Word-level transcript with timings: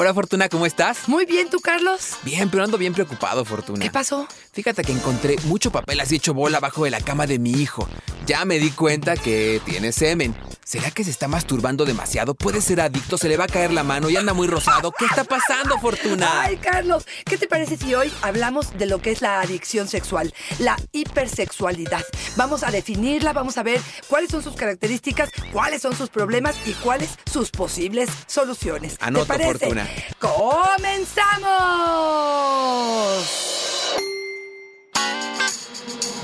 Hola 0.00 0.14
Fortuna, 0.14 0.48
¿cómo 0.48 0.64
estás? 0.64 1.08
Muy 1.08 1.26
bien, 1.26 1.50
¿tú, 1.50 1.58
Carlos? 1.58 2.18
Bien, 2.22 2.48
pero 2.48 2.62
ando 2.62 2.78
bien 2.78 2.94
preocupado, 2.94 3.44
Fortuna. 3.44 3.80
¿Qué 3.80 3.90
pasó? 3.90 4.28
Fíjate 4.52 4.84
que 4.84 4.92
encontré 4.92 5.34
mucho 5.46 5.72
papel 5.72 5.98
así 5.98 6.14
hecho 6.14 6.34
bola 6.34 6.58
abajo 6.58 6.84
de 6.84 6.90
la 6.90 7.00
cama 7.00 7.26
de 7.26 7.40
mi 7.40 7.50
hijo. 7.50 7.88
Ya 8.24 8.44
me 8.44 8.60
di 8.60 8.70
cuenta 8.70 9.16
que 9.16 9.60
tiene 9.64 9.90
semen. 9.90 10.36
¿Será 10.62 10.90
que 10.90 11.02
se 11.02 11.10
está 11.10 11.28
masturbando 11.28 11.86
demasiado? 11.86 12.34
¿Puede 12.34 12.60
ser 12.60 12.82
adicto? 12.82 13.16
¿Se 13.16 13.26
le 13.26 13.38
va 13.38 13.44
a 13.44 13.48
caer 13.48 13.72
la 13.72 13.82
mano 13.82 14.10
y 14.10 14.16
anda 14.18 14.34
muy 14.34 14.46
rosado? 14.46 14.92
¿Qué 14.92 15.06
está 15.06 15.24
pasando, 15.24 15.78
Fortuna? 15.80 16.42
Ay, 16.42 16.58
Carlos, 16.58 17.06
¿qué 17.24 17.38
te 17.38 17.48
parece 17.48 17.78
si 17.78 17.94
hoy 17.94 18.12
hablamos 18.20 18.76
de 18.76 18.84
lo 18.84 19.00
que 19.00 19.10
es 19.10 19.22
la 19.22 19.40
adicción 19.40 19.88
sexual, 19.88 20.34
la 20.58 20.76
hipersexualidad? 20.92 22.04
Vamos 22.36 22.64
a 22.64 22.70
definirla, 22.70 23.32
vamos 23.32 23.56
a 23.56 23.62
ver 23.62 23.80
cuáles 24.08 24.30
son 24.30 24.42
sus 24.42 24.56
características, 24.56 25.30
cuáles 25.52 25.80
son 25.80 25.96
sus 25.96 26.10
problemas 26.10 26.54
y 26.66 26.72
cuáles 26.74 27.18
sus 27.32 27.50
posibles 27.50 28.10
soluciones. 28.26 28.98
¿Te 28.98 29.06
Anoto, 29.06 29.26
parece? 29.26 29.58
Fortuna. 29.58 29.87
¡Comenzamos! 30.18 31.48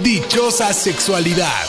Dichosa 0.01 0.73
sexualidad. 0.73 1.67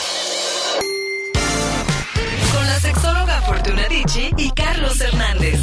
Con 2.53 2.65
la 2.65 2.79
sexóloga 2.79 3.41
Fortuna 3.41 3.87
Dicci 3.87 4.31
y 4.37 4.51
Carlos 4.51 4.99
Hernández. 4.99 5.59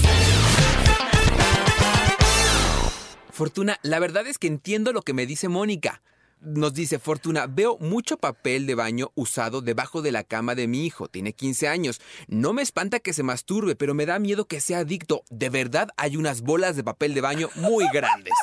Fortuna, 3.30 3.78
la 3.82 3.98
verdad 3.98 4.26
es 4.26 4.38
que 4.38 4.46
entiendo 4.46 4.92
lo 4.92 5.02
que 5.02 5.14
me 5.14 5.26
dice 5.26 5.48
Mónica. 5.48 6.02
Nos 6.44 6.74
dice 6.74 6.98
Fortuna, 6.98 7.46
veo 7.46 7.78
mucho 7.78 8.16
papel 8.16 8.66
de 8.66 8.74
baño 8.74 9.12
usado 9.14 9.60
debajo 9.60 10.02
de 10.02 10.10
la 10.10 10.24
cama 10.24 10.54
de 10.56 10.66
mi 10.66 10.84
hijo. 10.84 11.06
Tiene 11.08 11.32
15 11.34 11.68
años. 11.68 12.00
No 12.26 12.52
me 12.52 12.62
espanta 12.62 12.98
que 12.98 13.12
se 13.12 13.22
masturbe, 13.22 13.76
pero 13.76 13.94
me 13.94 14.06
da 14.06 14.18
miedo 14.18 14.46
que 14.46 14.60
sea 14.60 14.78
adicto. 14.78 15.22
De 15.30 15.50
verdad 15.50 15.90
hay 15.96 16.16
unas 16.16 16.42
bolas 16.42 16.74
de 16.74 16.82
papel 16.82 17.14
de 17.14 17.20
baño 17.20 17.48
muy 17.54 17.86
grandes. 17.92 18.34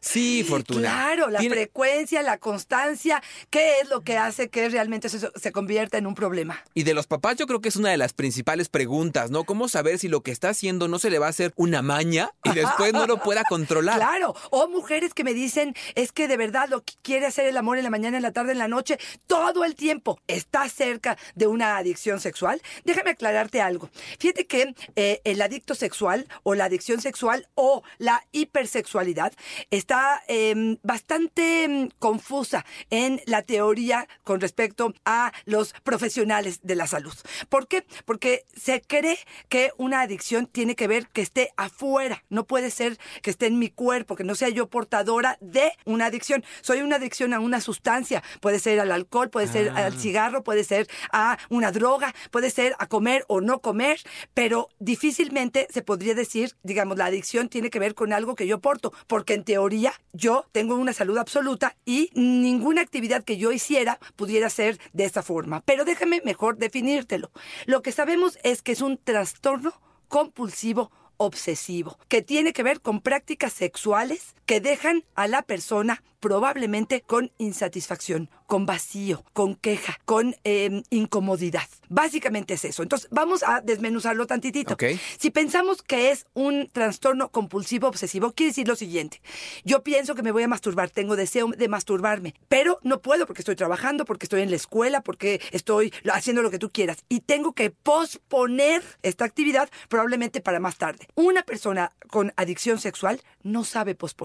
Sí, 0.00 0.44
Fortuna. 0.48 0.80
Claro, 0.90 1.28
la 1.30 1.38
Tiene- 1.40 1.54
frecuencia, 1.54 2.22
la 2.22 2.38
constancia, 2.38 3.22
¿qué 3.50 3.80
es 3.80 3.88
lo 3.88 4.02
que 4.02 4.16
hace 4.18 4.48
que 4.48 4.68
realmente 4.68 5.06
eso 5.08 5.30
se 5.34 5.52
convierta 5.52 5.98
en 5.98 6.06
un 6.06 6.14
problema? 6.14 6.62
Y 6.74 6.82
de 6.84 6.94
los 6.94 7.06
papás 7.06 7.36
yo 7.36 7.46
creo 7.46 7.60
que 7.60 7.68
es 7.70 7.76
una 7.76 7.90
de 7.90 7.96
las 7.96 8.12
principales 8.12 8.68
preguntas, 8.68 9.30
¿no? 9.30 9.44
¿Cómo 9.44 9.68
saber 9.68 9.98
si 9.98 10.08
lo 10.08 10.22
que 10.22 10.30
está 10.30 10.50
haciendo 10.50 10.88
no 10.88 10.98
se 10.98 11.10
le 11.10 11.18
va 11.18 11.26
a 11.26 11.30
hacer 11.30 11.52
una 11.56 11.82
maña 11.82 12.30
y 12.44 12.50
después 12.50 12.92
no 12.92 13.06
lo 13.06 13.18
pueda 13.22 13.44
controlar? 13.48 13.96
Claro, 13.96 14.34
o 14.50 14.68
mujeres 14.68 15.14
que 15.14 15.24
me 15.24 15.34
dicen, 15.34 15.74
es 15.94 16.12
que 16.12 16.28
de 16.28 16.36
verdad 16.36 16.68
lo 16.68 16.82
que 16.82 16.94
quiere 17.02 17.26
hacer 17.34 17.46
el 17.46 17.56
amor 17.56 17.78
en 17.78 17.84
la 17.84 17.90
mañana, 17.90 18.16
en 18.16 18.22
la 18.22 18.32
tarde, 18.32 18.52
en 18.52 18.58
la 18.58 18.68
noche, 18.68 18.98
todo 19.26 19.64
el 19.64 19.74
tiempo, 19.74 20.20
está 20.28 20.68
cerca 20.68 21.18
de 21.34 21.48
una 21.48 21.76
adicción 21.76 22.20
sexual. 22.20 22.62
Déjame 22.84 23.10
aclararte 23.10 23.60
algo. 23.60 23.90
Fíjate 24.20 24.46
que 24.46 24.74
eh, 24.94 25.20
el 25.24 25.42
adicto 25.42 25.74
sexual 25.74 26.28
o 26.44 26.54
la 26.54 26.66
adicción 26.66 27.00
sexual 27.00 27.48
o 27.54 27.82
la 27.98 28.24
hipersexualidad 28.30 29.32
está 29.70 30.22
eh, 30.28 30.76
bastante 30.82 31.66
mm, 31.68 31.88
confusa 31.98 32.64
en 32.90 33.20
la 33.26 33.42
teoría 33.42 34.06
con 34.22 34.40
respecto 34.40 34.94
a 35.04 35.32
los 35.44 35.72
profesionales 35.82 36.60
de 36.62 36.76
la 36.76 36.86
salud. 36.86 37.14
¿Por 37.48 37.66
qué? 37.66 37.84
Porque 38.04 38.44
se 38.54 38.80
cree 38.80 39.18
que 39.48 39.72
una 39.76 40.02
adicción 40.02 40.46
tiene 40.46 40.76
que 40.76 40.86
ver 40.86 41.08
que 41.08 41.22
esté 41.22 41.50
afuera, 41.56 42.22
no 42.28 42.46
puede 42.46 42.70
ser 42.70 42.96
que 43.22 43.30
esté 43.30 43.46
en 43.46 43.58
mi 43.58 43.70
cuerpo, 43.70 44.14
que 44.14 44.22
no 44.24 44.36
sea 44.36 44.50
yo 44.50 44.68
portadora 44.68 45.36
de 45.40 45.72
una 45.84 46.06
adicción. 46.06 46.44
Soy 46.60 46.80
una 46.80 46.96
adicción 46.96 47.23
a 47.32 47.40
una 47.40 47.60
sustancia, 47.60 48.22
puede 48.40 48.58
ser 48.58 48.80
al 48.80 48.92
alcohol, 48.92 49.30
puede 49.30 49.46
ser 49.46 49.70
al 49.70 49.98
cigarro, 49.98 50.44
puede 50.44 50.64
ser 50.64 50.88
a 51.12 51.38
una 51.48 51.72
droga, 51.72 52.14
puede 52.30 52.50
ser 52.50 52.74
a 52.78 52.86
comer 52.86 53.24
o 53.28 53.40
no 53.40 53.60
comer, 53.60 54.00
pero 54.34 54.68
difícilmente 54.78 55.68
se 55.70 55.82
podría 55.82 56.14
decir, 56.14 56.54
digamos, 56.62 56.98
la 56.98 57.06
adicción 57.06 57.48
tiene 57.48 57.70
que 57.70 57.78
ver 57.78 57.94
con 57.94 58.12
algo 58.12 58.34
que 58.34 58.46
yo 58.46 58.60
porto, 58.60 58.92
porque 59.06 59.34
en 59.34 59.44
teoría 59.44 59.94
yo 60.12 60.46
tengo 60.52 60.74
una 60.74 60.92
salud 60.92 61.18
absoluta 61.18 61.76
y 61.84 62.10
ninguna 62.14 62.82
actividad 62.82 63.24
que 63.24 63.36
yo 63.36 63.52
hiciera 63.52 63.98
pudiera 64.16 64.50
ser 64.50 64.78
de 64.92 65.04
esta 65.04 65.22
forma. 65.22 65.62
Pero 65.64 65.84
déjame 65.84 66.20
mejor 66.24 66.58
definírtelo. 66.58 67.30
Lo 67.66 67.82
que 67.82 67.92
sabemos 67.92 68.38
es 68.42 68.62
que 68.62 68.72
es 68.72 68.80
un 68.80 68.98
trastorno 68.98 69.72
compulsivo 70.08 70.90
obsesivo, 71.16 71.98
que 72.08 72.22
tiene 72.22 72.52
que 72.52 72.62
ver 72.62 72.80
con 72.80 73.00
prácticas 73.00 73.52
sexuales 73.52 74.34
que 74.46 74.60
dejan 74.60 75.04
a 75.14 75.26
la 75.26 75.42
persona 75.42 76.02
probablemente 76.20 77.02
con 77.02 77.32
insatisfacción, 77.38 78.30
con 78.46 78.66
vacío, 78.66 79.24
con 79.32 79.54
queja, 79.54 79.98
con 80.04 80.36
eh, 80.44 80.82
incomodidad. 80.90 81.68
Básicamente 81.88 82.54
es 82.54 82.64
eso. 82.64 82.82
Entonces, 82.82 83.08
vamos 83.10 83.42
a 83.42 83.60
desmenuzarlo 83.60 84.26
tantitito. 84.26 84.76
Si 85.18 85.30
pensamos 85.30 85.82
que 85.82 86.10
es 86.10 86.26
un 86.34 86.68
trastorno 86.72 87.30
compulsivo 87.30 87.88
obsesivo, 87.88 88.32
quiere 88.32 88.50
decir 88.50 88.66
lo 88.66 88.76
siguiente. 88.76 89.20
Yo 89.64 89.82
pienso 89.82 90.14
que 90.14 90.22
me 90.22 90.32
voy 90.32 90.42
a 90.42 90.48
masturbar, 90.48 90.90
tengo 90.90 91.16
deseo 91.16 91.48
de 91.48 91.68
masturbarme, 91.68 92.34
pero 92.48 92.78
no 92.82 93.00
puedo 93.00 93.26
porque 93.26 93.42
estoy 93.42 93.56
trabajando, 93.56 94.04
porque 94.04 94.26
estoy 94.26 94.42
en 94.42 94.50
la 94.50 94.56
escuela, 94.56 95.02
porque 95.02 95.40
estoy 95.52 95.92
haciendo 96.12 96.42
lo 96.42 96.50
que 96.50 96.58
tú 96.58 96.70
quieras. 96.70 97.04
Y 97.08 97.20
tengo 97.20 97.52
que 97.52 97.70
posponer 97.70 98.82
esta 99.02 99.24
actividad 99.24 99.70
probablemente 99.88 100.40
para 100.40 100.60
más 100.60 100.76
tarde. 100.76 101.06
Una 101.14 101.42
persona 101.42 101.92
con 102.08 102.32
adicción 102.36 102.78
sexual 102.78 103.20
no 103.42 103.64
sabe 103.64 103.94
posponer 103.94 104.24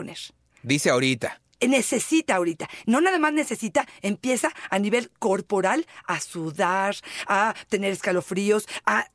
Dice 0.64 0.90
ahorita. 0.90 1.42
Necesita 1.68 2.36
ahorita. 2.36 2.70
No 2.86 3.02
nada 3.02 3.20
más 3.20 3.34
necesita, 3.34 3.88
empieza 4.02 4.52
a 4.70 4.80
nivel 4.80 5.12
corporal 5.20 5.86
a 6.06 6.20
sudar, 6.20 6.96
a 7.28 7.54
tener 7.70 7.92
escalofríos, 7.92 8.68
a, 8.86 9.08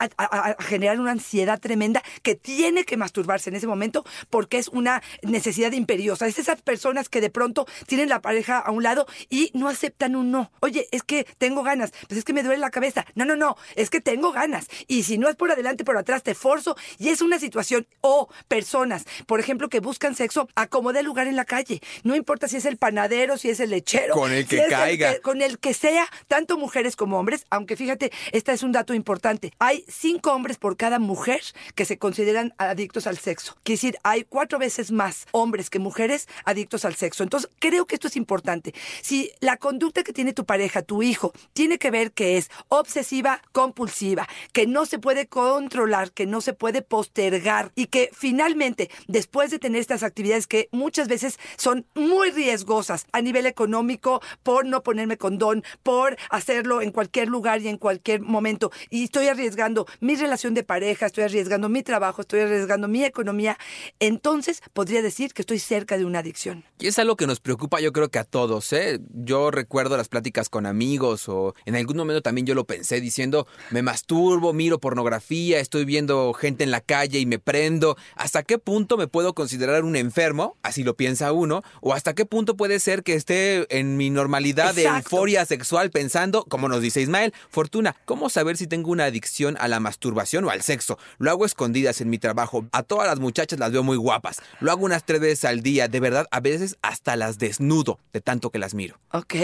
generar 0.60 1.00
una 1.00 1.12
ansiedad 1.12 1.60
tremenda 1.60 2.02
que 2.22 2.34
tiene 2.34 2.84
que 2.84 2.96
masturbarse 2.96 3.50
en 3.50 3.56
ese 3.56 3.66
momento 3.66 4.04
porque 4.30 4.58
es 4.58 4.68
una 4.68 5.02
necesidad 5.22 5.72
imperiosa. 5.72 6.26
Es 6.26 6.38
esas 6.38 6.62
personas 6.62 7.08
que 7.08 7.20
de 7.20 7.30
pronto 7.30 7.66
tienen 7.86 8.08
la 8.08 8.20
pareja 8.20 8.58
a 8.58 8.70
un 8.70 8.82
lado 8.82 9.06
y 9.30 9.50
no 9.54 9.68
aceptan 9.68 10.16
un 10.16 10.30
no. 10.30 10.50
Oye, 10.60 10.88
es 10.92 11.02
que 11.02 11.26
tengo 11.38 11.62
ganas, 11.62 11.92
pues 12.08 12.18
es 12.18 12.24
que 12.24 12.32
me 12.32 12.42
duele 12.42 12.58
la 12.58 12.70
cabeza. 12.70 13.04
No, 13.14 13.24
no, 13.24 13.36
no, 13.36 13.56
es 13.76 13.90
que 13.90 14.00
tengo 14.00 14.32
ganas. 14.32 14.68
Y 14.86 15.04
si 15.04 15.18
no 15.18 15.28
es 15.28 15.36
por 15.36 15.50
adelante, 15.50 15.84
por 15.84 15.96
atrás, 15.96 16.22
te 16.22 16.34
forzo. 16.34 16.76
Y 16.98 17.08
es 17.08 17.22
una 17.22 17.38
situación. 17.38 17.86
O 18.00 18.28
personas, 18.48 19.04
por 19.26 19.40
ejemplo, 19.40 19.68
que 19.68 19.80
buscan 19.80 20.14
sexo 20.14 20.48
a 20.54 20.66
como 20.66 20.92
dé 20.92 21.02
lugar 21.02 21.26
en 21.26 21.36
la 21.36 21.44
calle. 21.44 21.80
No 22.02 22.14
importa 22.14 22.33
si 22.48 22.56
es 22.56 22.64
el 22.64 22.76
panadero, 22.76 23.36
si 23.38 23.50
es 23.50 23.60
el 23.60 23.70
lechero. 23.70 24.14
Con 24.14 24.32
el 24.32 24.46
que 24.46 24.66
caiga. 24.68 25.14
que- 25.14 25.20
con 25.20 25.42
el 25.42 25.58
que 25.58 25.74
sea, 25.74 26.06
tanto 26.28 26.58
mujeres 26.58 26.96
como 26.96 27.18
hombres, 27.18 27.44
aunque 27.50 27.76
fíjate, 27.76 28.12
este 28.32 28.52
es 28.52 28.62
un 28.62 28.72
dato 28.72 28.94
importante. 28.94 29.52
Hay 29.58 29.84
cinco 29.88 30.32
hombres 30.32 30.56
por 30.58 30.76
cada 30.76 30.98
mujer 30.98 31.40
que 31.74 31.84
se 31.84 31.98
consideran 31.98 32.54
adictos 32.58 33.06
al 33.06 33.18
sexo. 33.18 33.56
Quiere 33.62 33.76
decir, 33.76 33.98
hay 34.02 34.24
cuatro 34.24 34.58
veces 34.58 34.90
más 34.92 35.26
hombres 35.32 35.70
que 35.70 35.78
mujeres 35.78 36.28
adictos 36.44 36.84
al 36.84 36.94
sexo. 36.94 37.22
Entonces, 37.22 37.50
creo 37.58 37.86
que 37.86 37.94
esto 37.96 38.08
es 38.08 38.16
importante. 38.16 38.74
Si 39.02 39.30
la 39.40 39.56
conducta 39.56 40.02
que 40.02 40.12
tiene 40.12 40.32
tu 40.32 40.44
pareja, 40.44 40.82
tu 40.82 41.02
hijo, 41.02 41.32
tiene 41.52 41.78
que 41.78 41.90
ver 41.90 42.12
que 42.12 42.36
es 42.36 42.50
obsesiva, 42.68 43.40
compulsiva, 43.52 44.28
que 44.52 44.66
no 44.66 44.86
se 44.86 44.98
puede 44.98 45.26
controlar, 45.26 46.12
que 46.12 46.26
no 46.26 46.40
se 46.40 46.52
puede 46.52 46.82
postergar 46.82 47.70
y 47.74 47.86
que 47.86 48.10
finalmente, 48.12 48.90
después 49.08 49.50
de 49.50 49.58
tener 49.58 49.80
estas 49.80 50.02
actividades 50.02 50.46
que 50.46 50.68
muchas 50.72 51.08
veces 51.08 51.38
son 51.56 51.86
muy 51.94 52.23
riesgosas 52.30 53.06
a 53.12 53.20
nivel 53.20 53.46
económico, 53.46 54.20
por 54.42 54.66
no 54.66 54.82
ponerme 54.82 55.16
condón, 55.16 55.64
por 55.82 56.16
hacerlo 56.30 56.82
en 56.82 56.90
cualquier 56.90 57.28
lugar 57.28 57.60
y 57.62 57.68
en 57.68 57.78
cualquier 57.78 58.20
momento, 58.20 58.70
y 58.90 59.04
estoy 59.04 59.28
arriesgando 59.28 59.86
mi 60.00 60.16
relación 60.16 60.54
de 60.54 60.64
pareja, 60.64 61.06
estoy 61.06 61.24
arriesgando 61.24 61.68
mi 61.68 61.82
trabajo, 61.82 62.22
estoy 62.22 62.40
arriesgando 62.40 62.88
mi 62.88 63.04
economía, 63.04 63.58
entonces 64.00 64.62
podría 64.72 65.02
decir 65.02 65.32
que 65.32 65.42
estoy 65.42 65.58
cerca 65.58 65.98
de 65.98 66.04
una 66.04 66.20
adicción. 66.20 66.64
Y 66.78 66.86
es 66.86 66.98
algo 66.98 67.16
que 67.16 67.26
nos 67.26 67.40
preocupa 67.40 67.80
yo 67.80 67.92
creo 67.92 68.08
que 68.08 68.18
a 68.18 68.24
todos, 68.24 68.72
¿eh? 68.72 69.00
Yo 69.12 69.50
recuerdo 69.50 69.96
las 69.96 70.08
pláticas 70.08 70.48
con 70.48 70.66
amigos 70.66 71.28
o 71.28 71.54
en 71.66 71.76
algún 71.76 71.96
momento 71.96 72.22
también 72.22 72.46
yo 72.46 72.54
lo 72.54 72.64
pensé 72.64 73.00
diciendo, 73.00 73.46
me 73.70 73.82
masturbo, 73.82 74.52
miro 74.52 74.80
pornografía, 74.80 75.60
estoy 75.60 75.84
viendo 75.84 76.32
gente 76.32 76.64
en 76.64 76.70
la 76.70 76.80
calle 76.80 77.18
y 77.18 77.26
me 77.26 77.38
prendo. 77.38 77.96
¿Hasta 78.16 78.42
qué 78.42 78.58
punto 78.58 78.96
me 78.96 79.06
puedo 79.06 79.34
considerar 79.34 79.84
un 79.84 79.96
enfermo? 79.96 80.56
Así 80.62 80.82
lo 80.82 80.96
piensa 80.96 81.32
uno. 81.32 81.62
¿O 81.80 81.92
hasta 81.92 82.13
¿Hasta 82.14 82.22
qué 82.22 82.26
punto 82.26 82.56
puede 82.56 82.78
ser 82.78 83.02
que 83.02 83.14
esté 83.14 83.66
en 83.76 83.96
mi 83.96 84.08
normalidad 84.08 84.72
de 84.72 84.84
euforia 84.84 85.44
sexual 85.46 85.90
pensando, 85.90 86.44
como 86.44 86.68
nos 86.68 86.80
dice 86.80 87.00
Ismael, 87.00 87.34
Fortuna, 87.50 87.96
¿cómo 88.04 88.30
saber 88.30 88.56
si 88.56 88.68
tengo 88.68 88.92
una 88.92 89.06
adicción 89.06 89.56
a 89.58 89.66
la 89.66 89.80
masturbación 89.80 90.44
o 90.44 90.50
al 90.50 90.62
sexo? 90.62 90.96
Lo 91.18 91.32
hago 91.32 91.44
escondidas 91.44 92.00
en 92.00 92.10
mi 92.10 92.18
trabajo. 92.18 92.66
A 92.70 92.84
todas 92.84 93.08
las 93.08 93.18
muchachas 93.18 93.58
las 93.58 93.72
veo 93.72 93.82
muy 93.82 93.96
guapas. 93.96 94.40
Lo 94.60 94.70
hago 94.70 94.84
unas 94.84 95.04
tres 95.04 95.18
veces 95.18 95.44
al 95.44 95.60
día. 95.62 95.88
De 95.88 95.98
verdad, 95.98 96.28
a 96.30 96.38
veces 96.38 96.76
hasta 96.82 97.16
las 97.16 97.38
desnudo 97.38 97.98
de 98.12 98.20
tanto 98.20 98.50
que 98.50 98.60
las 98.60 98.74
miro. 98.74 98.96
Ok. 99.10 99.34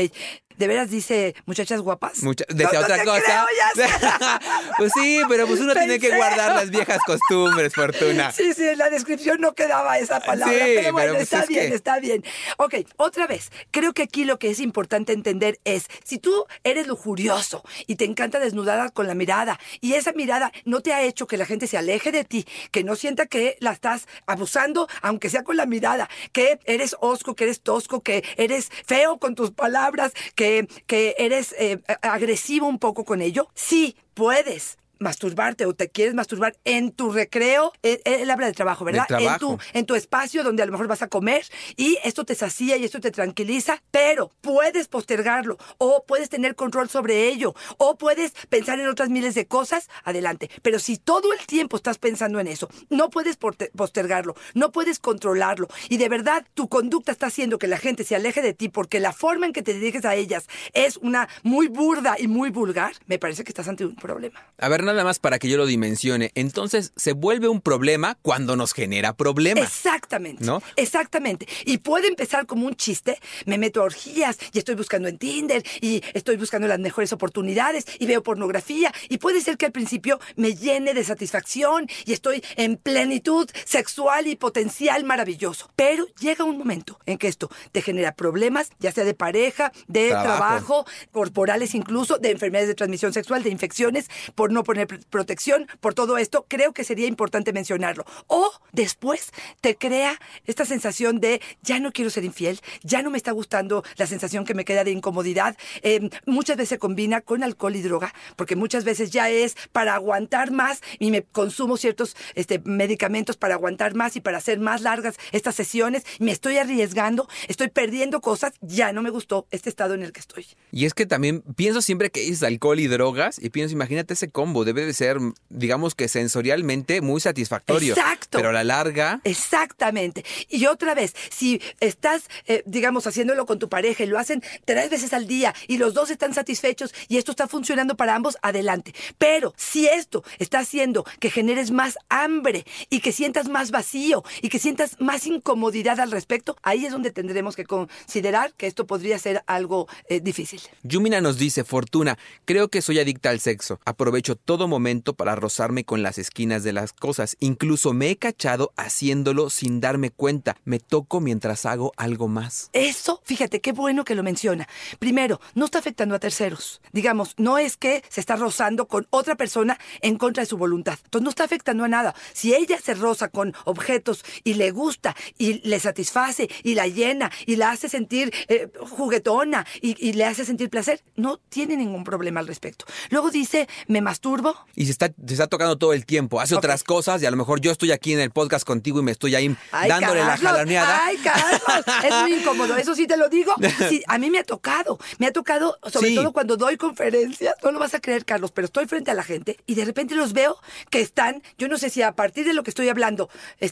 ¿De 0.56 0.66
veras 0.66 0.90
dice 0.90 1.34
muchachas 1.46 1.80
guapas? 1.80 2.22
Mucha, 2.22 2.44
No, 2.54 2.70
no 2.70 2.80
otra 2.80 3.02
cosa. 3.02 3.22
creo, 3.22 3.44
ya 3.56 3.86
sé. 3.88 3.94
pues 4.76 4.92
sí, 4.92 5.22
pero 5.26 5.46
pues 5.46 5.58
uno 5.58 5.72
tiene 5.72 5.98
que 5.98 6.14
guardar 6.14 6.54
las 6.54 6.68
viejas 6.70 6.98
costumbres, 7.06 7.72
Fortuna. 7.72 8.30
Sí, 8.30 8.52
sí, 8.52 8.68
en 8.68 8.76
la 8.76 8.90
descripción 8.90 9.40
no 9.40 9.54
quedaba 9.54 9.98
esa 9.98 10.20
palabra. 10.20 10.52
Sí, 10.54 10.60
pero 10.76 10.92
bueno, 10.92 11.06
pero 11.06 11.12
pues 11.14 11.22
está 11.22 11.40
es 11.40 11.48
bien, 11.48 11.68
que- 11.70 11.74
está 11.76 11.98
bien. 11.98 12.24
Ok, 12.62 12.74
otra 12.98 13.26
vez, 13.26 13.50
creo 13.70 13.94
que 13.94 14.02
aquí 14.02 14.26
lo 14.26 14.38
que 14.38 14.50
es 14.50 14.60
importante 14.60 15.14
entender 15.14 15.58
es, 15.64 15.86
si 16.04 16.18
tú 16.18 16.44
eres 16.62 16.86
lujurioso 16.86 17.64
y 17.86 17.96
te 17.96 18.04
encanta 18.04 18.38
desnudar 18.38 18.92
con 18.92 19.06
la 19.06 19.14
mirada, 19.14 19.58
y 19.80 19.94
esa 19.94 20.12
mirada 20.12 20.52
no 20.66 20.82
te 20.82 20.92
ha 20.92 21.02
hecho 21.02 21.26
que 21.26 21.38
la 21.38 21.46
gente 21.46 21.66
se 21.66 21.78
aleje 21.78 22.12
de 22.12 22.22
ti, 22.22 22.46
que 22.70 22.84
no 22.84 22.96
sienta 22.96 23.24
que 23.24 23.56
la 23.60 23.72
estás 23.72 24.06
abusando, 24.26 24.88
aunque 25.00 25.30
sea 25.30 25.42
con 25.42 25.56
la 25.56 25.64
mirada, 25.64 26.10
que 26.32 26.58
eres 26.66 26.96
osco, 27.00 27.34
que 27.34 27.44
eres 27.44 27.62
tosco, 27.62 28.02
que 28.02 28.24
eres 28.36 28.68
feo 28.84 29.16
con 29.16 29.34
tus 29.34 29.52
palabras, 29.52 30.12
que, 30.34 30.68
que 30.86 31.14
eres 31.16 31.54
eh, 31.58 31.80
agresivo 32.02 32.66
un 32.66 32.78
poco 32.78 33.06
con 33.06 33.22
ello, 33.22 33.48
sí, 33.54 33.96
puedes 34.12 34.76
masturbarte 35.00 35.66
o 35.66 35.74
te 35.74 35.88
quieres 35.88 36.14
masturbar 36.14 36.56
en 36.64 36.92
tu 36.92 37.10
recreo, 37.10 37.72
él, 37.82 38.00
él 38.04 38.30
habla 38.30 38.46
de 38.46 38.52
trabajo, 38.52 38.84
¿verdad? 38.84 39.06
En, 39.18 39.38
tu, 39.38 39.58
en 39.72 39.86
tu 39.86 39.94
espacio 39.94 40.44
donde 40.44 40.62
a 40.62 40.66
lo 40.66 40.72
mejor 40.72 40.86
vas 40.86 41.02
a 41.02 41.08
comer 41.08 41.44
y 41.76 41.98
esto 42.04 42.24
te 42.24 42.34
sacía 42.34 42.76
y 42.76 42.84
esto 42.84 43.00
te 43.00 43.10
tranquiliza, 43.10 43.82
pero 43.90 44.30
puedes 44.40 44.88
postergarlo 44.88 45.58
o 45.78 46.04
puedes 46.06 46.28
tener 46.28 46.54
control 46.54 46.88
sobre 46.88 47.28
ello 47.28 47.54
o 47.78 47.96
puedes 47.96 48.32
pensar 48.48 48.78
en 48.78 48.88
otras 48.88 49.08
miles 49.08 49.34
de 49.34 49.46
cosas, 49.46 49.88
adelante. 50.04 50.50
Pero 50.62 50.78
si 50.78 50.98
todo 50.98 51.32
el 51.32 51.46
tiempo 51.46 51.76
estás 51.76 51.98
pensando 51.98 52.38
en 52.38 52.46
eso, 52.46 52.68
no 52.90 53.10
puedes 53.10 53.36
postergarlo, 53.36 54.36
no 54.54 54.70
puedes 54.70 54.98
controlarlo 54.98 55.68
y 55.88 55.96
de 55.96 56.08
verdad 56.08 56.46
tu 56.54 56.68
conducta 56.68 57.12
está 57.12 57.26
haciendo 57.26 57.58
que 57.58 57.66
la 57.66 57.78
gente 57.78 58.04
se 58.04 58.16
aleje 58.16 58.42
de 58.42 58.52
ti 58.52 58.68
porque 58.68 59.00
la 59.00 59.12
forma 59.12 59.46
en 59.46 59.52
que 59.52 59.62
te 59.62 59.72
diriges 59.72 60.04
a 60.04 60.14
ellas 60.14 60.46
es 60.74 60.98
una 60.98 61.28
muy 61.42 61.68
burda 61.68 62.16
y 62.18 62.28
muy 62.28 62.50
vulgar, 62.50 62.92
me 63.06 63.18
parece 63.18 63.44
que 63.44 63.50
estás 63.50 63.68
ante 63.68 63.86
un 63.86 63.96
problema. 63.96 64.44
A 64.58 64.68
ver, 64.68 64.89
nada 64.92 65.04
más 65.04 65.18
para 65.18 65.38
que 65.38 65.48
yo 65.48 65.56
lo 65.56 65.66
dimensione. 65.66 66.32
Entonces, 66.34 66.92
se 66.96 67.12
vuelve 67.12 67.48
un 67.48 67.60
problema 67.60 68.18
cuando 68.22 68.56
nos 68.56 68.72
genera 68.72 69.14
problemas. 69.14 69.64
Exactamente. 69.64 70.44
¿No? 70.44 70.62
Exactamente. 70.76 71.46
Y 71.64 71.78
puede 71.78 72.08
empezar 72.08 72.46
como 72.46 72.66
un 72.66 72.74
chiste. 72.74 73.18
Me 73.46 73.58
meto 73.58 73.80
a 73.80 73.84
orgías 73.84 74.38
y 74.52 74.58
estoy 74.58 74.74
buscando 74.74 75.08
en 75.08 75.18
Tinder 75.18 75.62
y 75.80 76.02
estoy 76.14 76.36
buscando 76.36 76.68
las 76.68 76.78
mejores 76.78 77.12
oportunidades 77.12 77.84
y 77.98 78.06
veo 78.06 78.22
pornografía. 78.22 78.92
Y 79.08 79.18
puede 79.18 79.40
ser 79.40 79.56
que 79.56 79.66
al 79.66 79.72
principio 79.72 80.20
me 80.36 80.54
llene 80.54 80.94
de 80.94 81.04
satisfacción 81.04 81.86
y 82.04 82.12
estoy 82.12 82.42
en 82.56 82.76
plenitud 82.76 83.48
sexual 83.64 84.26
y 84.26 84.36
potencial 84.36 85.04
maravilloso. 85.04 85.70
Pero 85.76 86.06
llega 86.20 86.44
un 86.44 86.58
momento 86.58 86.98
en 87.06 87.18
que 87.18 87.28
esto 87.28 87.50
te 87.72 87.82
genera 87.82 88.14
problemas, 88.14 88.70
ya 88.78 88.92
sea 88.92 89.04
de 89.04 89.14
pareja, 89.14 89.72
de 89.88 90.08
Trabajo. 90.08 90.24
trabajo, 90.24 90.86
corporales 91.12 91.74
incluso, 91.74 92.18
de 92.18 92.30
enfermedades 92.30 92.68
de 92.68 92.74
transmisión 92.74 93.12
sexual, 93.12 93.42
de 93.42 93.50
infecciones, 93.50 94.08
por 94.34 94.52
no 94.52 94.64
poner 94.64 94.79
pr- 94.86 95.04
protección, 95.10 95.66
por 95.80 95.94
todo 95.94 96.18
esto, 96.18 96.46
creo 96.48 96.72
que 96.72 96.84
sería 96.84 97.06
importante 97.06 97.52
mencionarlo. 97.52 98.04
O 98.26 98.50
después 98.72 99.32
te 99.60 99.76
crea 99.76 100.18
esta 100.46 100.64
sensación 100.64 101.20
de 101.20 101.40
ya 101.62 101.78
no 101.80 101.92
quiero 101.92 102.10
ser 102.10 102.24
infiel, 102.24 102.60
ya 102.82 103.02
no 103.02 103.10
me 103.10 103.18
está 103.18 103.32
gustando 103.32 103.82
la 103.96 104.06
sensación 104.06 104.44
que 104.44 104.54
me 104.54 104.64
queda 104.64 104.84
de 104.84 104.90
incomodidad. 104.92 105.56
Eh, 105.82 106.10
muchas 106.26 106.56
veces 106.56 106.70
se 106.70 106.78
combina 106.78 107.20
con 107.20 107.42
alcohol 107.42 107.74
y 107.76 107.82
droga, 107.82 108.14
porque 108.36 108.56
muchas 108.56 108.84
veces 108.84 109.10
ya 109.10 109.28
es 109.30 109.56
para 109.72 109.94
aguantar 109.94 110.52
más 110.52 110.80
y 110.98 111.10
me 111.10 111.22
consumo 111.22 111.76
ciertos 111.76 112.16
este, 112.34 112.60
medicamentos 112.64 113.36
para 113.36 113.54
aguantar 113.54 113.94
más 113.94 114.16
y 114.16 114.20
para 114.20 114.38
hacer 114.38 114.60
más 114.60 114.82
largas 114.82 115.16
estas 115.32 115.54
sesiones. 115.54 116.04
Me 116.18 116.30
estoy 116.32 116.58
arriesgando, 116.58 117.28
estoy 117.48 117.68
perdiendo 117.68 118.20
cosas, 118.20 118.52
ya 118.60 118.92
no 118.92 119.02
me 119.02 119.10
gustó 119.10 119.46
este 119.50 119.68
estado 119.68 119.94
en 119.94 120.02
el 120.02 120.12
que 120.12 120.20
estoy. 120.20 120.46
Y 120.70 120.84
es 120.84 120.94
que 120.94 121.06
también 121.06 121.42
pienso 121.56 121.82
siempre 121.82 122.10
que 122.10 122.28
es 122.28 122.42
alcohol 122.42 122.78
y 122.78 122.86
drogas 122.86 123.38
y 123.42 123.50
pienso, 123.50 123.72
imagínate 123.74 124.14
ese 124.14 124.30
combo, 124.30 124.64
debe 124.72 124.86
de 124.86 124.94
ser, 124.94 125.18
digamos 125.48 125.94
que 125.94 126.08
sensorialmente 126.08 127.00
muy 127.00 127.20
satisfactorio. 127.20 127.94
Exacto. 127.94 128.38
Pero 128.38 128.50
a 128.50 128.52
la 128.52 128.64
larga, 128.64 129.20
Exactamente. 129.24 130.24
Y 130.48 130.66
otra 130.66 130.94
vez, 130.94 131.14
si 131.30 131.60
estás, 131.80 132.28
eh, 132.46 132.62
digamos, 132.66 133.06
haciéndolo 133.06 133.46
con 133.46 133.58
tu 133.58 133.68
pareja 133.68 134.04
y 134.04 134.06
lo 134.06 134.18
hacen 134.18 134.42
tres 134.64 134.90
veces 134.90 135.12
al 135.12 135.26
día 135.26 135.54
y 135.66 135.78
los 135.78 135.94
dos 135.94 136.10
están 136.10 136.34
satisfechos 136.34 136.94
y 137.08 137.16
esto 137.16 137.32
está 137.32 137.48
funcionando 137.48 137.96
para 137.96 138.14
ambos, 138.14 138.38
adelante. 138.42 138.94
Pero 139.18 139.54
si 139.56 139.86
esto 139.86 140.24
está 140.38 140.60
haciendo 140.60 141.04
que 141.18 141.30
generes 141.30 141.70
más 141.70 141.96
hambre 142.08 142.64
y 142.90 143.00
que 143.00 143.12
sientas 143.12 143.48
más 143.48 143.70
vacío 143.70 144.22
y 144.42 144.48
que 144.48 144.58
sientas 144.58 144.96
más 145.00 145.26
incomodidad 145.26 146.00
al 146.00 146.10
respecto, 146.10 146.56
ahí 146.62 146.86
es 146.86 146.92
donde 146.92 147.10
tendremos 147.10 147.56
que 147.56 147.64
considerar 147.64 148.52
que 148.54 148.66
esto 148.66 148.86
podría 148.86 149.18
ser 149.18 149.42
algo 149.46 149.88
eh, 150.08 150.20
difícil. 150.20 150.60
Yumina 150.82 151.20
nos 151.20 151.38
dice, 151.38 151.64
Fortuna, 151.64 152.18
creo 152.44 152.68
que 152.68 152.82
soy 152.82 152.98
adicta 152.98 153.30
al 153.30 153.40
sexo. 153.40 153.80
Aprovecho 153.84 154.36
todo 154.36 154.59
momento 154.68 155.14
para 155.14 155.34
rozarme 155.34 155.84
con 155.84 156.02
las 156.02 156.18
esquinas 156.18 156.62
de 156.62 156.72
las 156.72 156.92
cosas. 156.92 157.36
Incluso 157.40 157.92
me 157.92 158.10
he 158.10 158.16
cachado 158.16 158.72
haciéndolo 158.76 159.50
sin 159.50 159.80
darme 159.80 160.10
cuenta. 160.10 160.56
Me 160.64 160.78
toco 160.78 161.20
mientras 161.20 161.66
hago 161.66 161.92
algo 161.96 162.28
más. 162.28 162.70
Eso, 162.72 163.20
fíjate, 163.24 163.60
qué 163.60 163.72
bueno 163.72 164.04
que 164.04 164.14
lo 164.14 164.22
menciona. 164.22 164.68
Primero, 164.98 165.40
no 165.54 165.64
está 165.64 165.78
afectando 165.78 166.14
a 166.14 166.18
terceros. 166.18 166.80
Digamos, 166.92 167.34
no 167.36 167.58
es 167.58 167.76
que 167.76 168.02
se 168.08 168.20
está 168.20 168.36
rozando 168.36 168.88
con 168.88 169.06
otra 169.10 169.36
persona 169.36 169.78
en 170.00 170.16
contra 170.16 170.42
de 170.42 170.46
su 170.46 170.56
voluntad. 170.56 170.98
Entonces 171.04 171.24
no 171.24 171.30
está 171.30 171.44
afectando 171.44 171.84
a 171.84 171.88
nada. 171.88 172.14
Si 172.32 172.54
ella 172.54 172.78
se 172.80 172.94
roza 172.94 173.28
con 173.28 173.54
objetos 173.64 174.24
y 174.44 174.54
le 174.54 174.70
gusta 174.70 175.16
y 175.38 175.66
le 175.66 175.80
satisface 175.80 176.48
y 176.62 176.74
la 176.74 176.86
llena 176.86 177.30
y 177.46 177.56
la 177.56 177.70
hace 177.70 177.88
sentir 177.88 178.32
eh, 178.48 178.68
juguetona 178.80 179.66
y 179.80 180.12
le 180.12 180.24
hace 180.24 180.44
sentir 180.44 180.70
placer, 180.70 181.02
no 181.16 181.38
tiene 181.38 181.76
ningún 181.76 182.04
problema 182.04 182.40
al 182.40 182.46
respecto. 182.46 182.84
Luego 183.10 183.30
dice, 183.30 183.68
me 183.86 184.00
masturbo. 184.00 184.49
Y 184.76 184.86
se 184.86 184.92
está, 184.92 185.06
se 185.26 185.34
está 185.34 185.46
tocando 185.46 185.76
todo 185.76 185.92
el 185.92 186.06
tiempo. 186.06 186.40
Hace 186.40 186.54
otras 186.54 186.84
cosas 186.84 187.22
y 187.22 187.26
a 187.26 187.30
lo 187.30 187.36
mejor 187.36 187.60
yo 187.60 187.70
estoy 187.70 187.92
aquí 187.92 188.12
en 188.12 188.20
el 188.20 188.30
podcast 188.30 188.64
contigo 188.66 189.00
y 189.00 189.02
me 189.02 189.12
estoy 189.12 189.34
ahí 189.34 189.54
Ay, 189.72 189.88
dándole 189.88 190.20
la 190.20 190.26
Carlos, 190.28 190.50
jaloneada. 190.52 191.00
Ay, 191.04 191.16
Carlos, 191.18 191.60
es 192.04 192.14
muy 192.22 192.34
incómodo, 192.40 192.76
eso 192.76 192.94
sí 192.94 193.06
te 193.06 193.16
lo 193.16 193.28
digo. 193.28 193.52
Sí, 193.90 194.02
a 194.06 194.18
mí 194.18 194.30
me 194.30 194.38
ha 194.38 194.44
tocado, 194.44 194.98
me 195.18 195.26
ha 195.26 195.32
tocado, 195.32 195.78
sobre 195.92 196.10
Sí. 196.10 196.14
todo 196.14 196.32
cuando 196.32 196.56
doy 196.56 196.76
conferencias, 196.76 197.54
no 197.62 197.72
lo 197.72 197.78
vas 197.78 197.94
a 197.94 198.00
creer, 198.00 198.24
Carlos, 198.24 198.52
pero 198.52 198.66
estoy 198.66 198.86
frente 198.86 199.10
a 199.10 199.14
la 199.14 199.22
gente 199.22 199.58
y 199.66 199.74
de 199.74 199.84
repente 199.84 200.14
los 200.14 200.32
veo 200.32 200.58
que 200.90 201.00
están, 201.00 201.42
yo 201.58 201.66
no 201.68 201.78
sé 201.78 201.90
si 201.90 202.02
a 202.02 202.12
partir 202.12 202.44
de 202.44 202.52
lo 202.54 202.62
que 202.62 202.70
estoy 202.70 202.88
hablando, 202.88 203.28